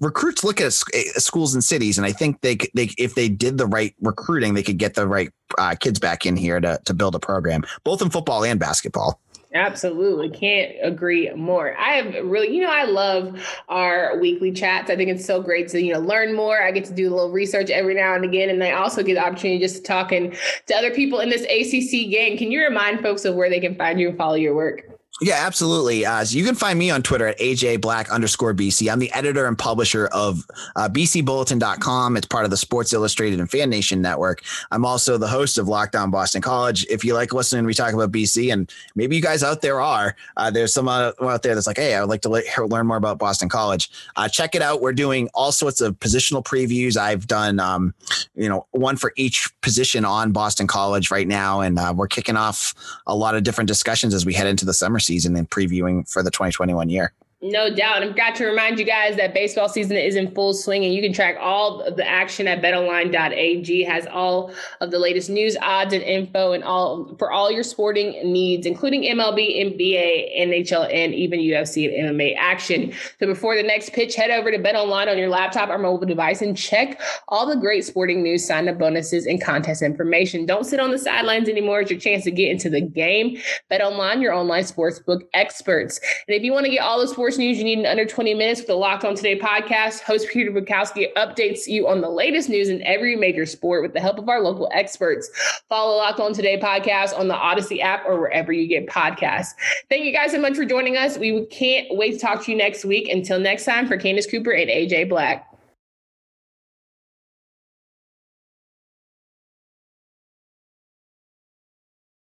recruits 0.00 0.44
look 0.44 0.60
at 0.60 0.72
schools 0.72 1.54
and 1.54 1.62
cities, 1.62 1.98
and 1.98 2.06
I 2.06 2.12
think 2.12 2.40
they 2.40 2.56
they 2.74 2.90
if 2.98 3.14
they 3.14 3.28
did 3.28 3.58
the 3.58 3.66
right 3.66 3.94
recruiting, 4.00 4.54
they 4.54 4.62
could 4.62 4.78
get 4.78 4.94
the 4.94 5.06
right 5.06 5.30
uh, 5.58 5.74
kids 5.78 5.98
back 5.98 6.26
in 6.26 6.36
here 6.36 6.60
to 6.60 6.80
to 6.84 6.94
build 6.94 7.14
a 7.14 7.20
program, 7.20 7.64
both 7.84 8.02
in 8.02 8.10
football 8.10 8.44
and 8.44 8.60
basketball. 8.60 9.20
Absolutely. 9.54 10.30
Can't 10.30 10.72
agree 10.82 11.32
more. 11.34 11.76
I 11.78 11.92
have 11.92 12.26
really, 12.26 12.52
you 12.52 12.60
know, 12.60 12.72
I 12.72 12.84
love 12.84 13.40
our 13.68 14.18
weekly 14.18 14.50
chats. 14.50 14.90
I 14.90 14.96
think 14.96 15.10
it's 15.10 15.24
so 15.24 15.40
great 15.40 15.68
to, 15.68 15.80
you 15.80 15.92
know, 15.92 16.00
learn 16.00 16.34
more. 16.34 16.60
I 16.60 16.72
get 16.72 16.84
to 16.86 16.92
do 16.92 17.08
a 17.08 17.14
little 17.14 17.30
research 17.30 17.70
every 17.70 17.94
now 17.94 18.16
and 18.16 18.24
again. 18.24 18.50
And 18.50 18.64
I 18.64 18.72
also 18.72 19.04
get 19.04 19.14
the 19.14 19.24
opportunity 19.24 19.60
just 19.60 19.76
to 19.76 19.82
talk 19.82 20.10
and 20.10 20.36
to 20.66 20.74
other 20.74 20.90
people 20.90 21.20
in 21.20 21.30
this 21.30 21.42
ACC 21.42 22.10
game. 22.10 22.36
Can 22.36 22.50
you 22.50 22.64
remind 22.64 23.00
folks 23.00 23.24
of 23.24 23.36
where 23.36 23.48
they 23.48 23.60
can 23.60 23.76
find 23.76 24.00
you 24.00 24.08
and 24.08 24.18
follow 24.18 24.34
your 24.34 24.56
work? 24.56 24.93
Yeah, 25.20 25.46
absolutely. 25.46 26.04
Uh, 26.04 26.24
so 26.24 26.36
you 26.36 26.44
can 26.44 26.56
find 26.56 26.76
me 26.76 26.90
on 26.90 27.00
Twitter 27.00 27.28
at 27.28 27.38
AJ 27.38 27.80
Black 27.80 28.10
underscore 28.10 28.52
BC. 28.52 28.92
I'm 28.92 28.98
the 28.98 29.12
editor 29.12 29.46
and 29.46 29.56
publisher 29.56 30.08
of 30.08 30.44
uh, 30.74 30.88
BCBulletin.com. 30.88 32.16
It's 32.16 32.26
part 32.26 32.44
of 32.44 32.50
the 32.50 32.56
Sports 32.56 32.92
Illustrated 32.92 33.38
and 33.38 33.48
Fan 33.48 33.70
Nation 33.70 34.02
network. 34.02 34.42
I'm 34.70 34.84
also 34.84 35.16
the 35.16 35.28
host 35.28 35.56
of 35.56 35.66
Locked 35.66 35.94
On 35.94 36.10
Boston 36.10 36.42
College. 36.42 36.84
If 36.90 37.04
you 37.04 37.14
like 37.14 37.32
listening, 37.32 37.64
we 37.64 37.74
talk 37.74 37.94
about 37.94 38.10
BC, 38.10 38.52
and 38.52 38.70
maybe 38.96 39.14
you 39.14 39.22
guys 39.22 39.44
out 39.44 39.62
there 39.62 39.80
are. 39.80 40.14
Uh, 40.36 40.50
there's 40.50 40.74
some 40.74 40.88
out 40.88 41.14
there 41.42 41.54
that's 41.54 41.68
like, 41.68 41.78
hey, 41.78 41.94
I 41.94 42.00
would 42.00 42.10
like 42.10 42.22
to 42.22 42.28
le- 42.28 42.66
learn 42.66 42.86
more 42.86 42.96
about 42.98 43.18
Boston 43.18 43.48
College. 43.48 43.90
Uh, 44.16 44.28
check 44.28 44.54
it 44.54 44.60
out. 44.60 44.82
We're 44.82 44.92
doing 44.92 45.30
all 45.32 45.52
sorts 45.52 45.80
of 45.80 45.98
positional 46.00 46.44
previews. 46.44 46.98
I've 46.98 47.28
done, 47.28 47.60
um, 47.60 47.94
you 48.34 48.48
know, 48.48 48.66
one 48.72 48.96
for 48.96 49.12
each 49.16 49.48
position 49.62 50.04
on 50.04 50.32
Boston 50.32 50.66
College 50.66 51.10
right 51.10 51.28
now, 51.28 51.60
and 51.60 51.78
uh, 51.78 51.94
we're 51.96 52.08
kicking 52.08 52.36
off 52.36 52.74
a 53.06 53.14
lot 53.14 53.34
of 53.36 53.42
different 53.42 53.68
discussions 53.68 54.12
as 54.12 54.26
we 54.26 54.34
head 54.34 54.48
into 54.48 54.66
the 54.66 54.74
summer 54.74 54.98
season 54.98 55.13
and 55.36 55.36
previewing 55.46 56.10
for 56.10 56.22
the 56.22 56.30
2021 56.30 56.88
year. 56.88 57.12
No 57.46 57.68
doubt. 57.68 58.02
I've 58.02 58.16
got 58.16 58.34
to 58.36 58.46
remind 58.46 58.78
you 58.78 58.86
guys 58.86 59.16
that 59.16 59.34
baseball 59.34 59.68
season 59.68 59.98
is 59.98 60.16
in 60.16 60.34
full 60.34 60.54
swing 60.54 60.82
and 60.82 60.94
you 60.94 61.02
can 61.02 61.12
track 61.12 61.36
all 61.38 61.82
of 61.82 61.94
the 61.98 62.08
action 62.08 62.48
at 62.48 62.62
betonline.ag 62.62 63.82
has 63.82 64.06
all 64.06 64.50
of 64.80 64.90
the 64.90 64.98
latest 64.98 65.28
news, 65.28 65.54
odds, 65.60 65.92
and 65.92 66.02
info 66.02 66.52
and 66.52 66.64
all 66.64 67.14
for 67.18 67.30
all 67.30 67.52
your 67.52 67.62
sporting 67.62 68.12
needs, 68.32 68.64
including 68.64 69.02
MLB, 69.02 69.62
NBA, 69.62 70.40
NHL, 70.40 70.90
and 70.90 71.12
even 71.12 71.38
UFC 71.38 71.86
and 71.86 72.16
MMA 72.18 72.34
action. 72.38 72.94
So 73.20 73.26
before 73.26 73.56
the 73.56 73.62
next 73.62 73.92
pitch, 73.92 74.14
head 74.14 74.30
over 74.30 74.50
to 74.50 74.58
BetOnline 74.58 75.10
on 75.10 75.18
your 75.18 75.28
laptop 75.28 75.68
or 75.68 75.76
mobile 75.76 76.06
device 76.06 76.40
and 76.40 76.56
check 76.56 76.98
all 77.28 77.46
the 77.46 77.56
great 77.56 77.84
sporting 77.84 78.22
news, 78.22 78.46
sign 78.46 78.70
up 78.70 78.78
bonuses, 78.78 79.26
and 79.26 79.38
contest 79.38 79.82
information. 79.82 80.46
Don't 80.46 80.64
sit 80.64 80.80
on 80.80 80.92
the 80.92 80.98
sidelines 80.98 81.50
anymore. 81.50 81.82
It's 81.82 81.90
your 81.90 82.00
chance 82.00 82.24
to 82.24 82.30
get 82.30 82.50
into 82.50 82.70
the 82.70 82.80
game. 82.80 83.36
BetOnline, 83.70 84.22
your 84.22 84.32
online 84.32 84.62
sportsbook 84.62 85.20
experts. 85.34 86.00
And 86.26 86.34
if 86.34 86.42
you 86.42 86.50
want 86.50 86.64
to 86.64 86.72
get 86.72 86.80
all 86.80 86.98
the 86.98 87.06
sports 87.06 87.33
sports 87.34 87.38
news 87.40 87.58
you 87.58 87.64
need 87.64 87.80
in 87.80 87.86
under 87.86 88.04
20 88.04 88.32
minutes 88.34 88.60
with 88.60 88.68
the 88.68 88.76
Locked 88.76 89.04
On 89.04 89.16
Today 89.16 89.36
podcast. 89.36 90.02
Host 90.02 90.28
Peter 90.28 90.52
Bukowski 90.52 91.12
updates 91.14 91.66
you 91.66 91.88
on 91.88 92.00
the 92.00 92.08
latest 92.08 92.48
news 92.48 92.68
in 92.68 92.80
every 92.84 93.16
major 93.16 93.44
sport 93.44 93.82
with 93.82 93.92
the 93.92 93.98
help 93.98 94.18
of 94.18 94.28
our 94.28 94.40
local 94.40 94.68
experts. 94.72 95.28
Follow 95.68 95.96
Locked 95.96 96.20
On 96.20 96.32
Today 96.32 96.60
podcast 96.60 97.18
on 97.18 97.26
the 97.26 97.34
Odyssey 97.34 97.82
app 97.82 98.06
or 98.06 98.20
wherever 98.20 98.52
you 98.52 98.68
get 98.68 98.86
podcasts. 98.86 99.54
Thank 99.90 100.04
you 100.04 100.12
guys 100.12 100.30
so 100.30 100.40
much 100.40 100.54
for 100.54 100.64
joining 100.64 100.96
us. 100.96 101.18
We 101.18 101.44
can't 101.46 101.88
wait 101.90 102.12
to 102.12 102.18
talk 102.18 102.44
to 102.44 102.52
you 102.52 102.56
next 102.56 102.84
week. 102.84 103.08
Until 103.08 103.40
next 103.40 103.64
time, 103.64 103.88
for 103.88 103.96
Candace 103.96 104.30
Cooper 104.30 104.52
and 104.52 104.70
AJ 104.70 105.08
Black. 105.08 105.53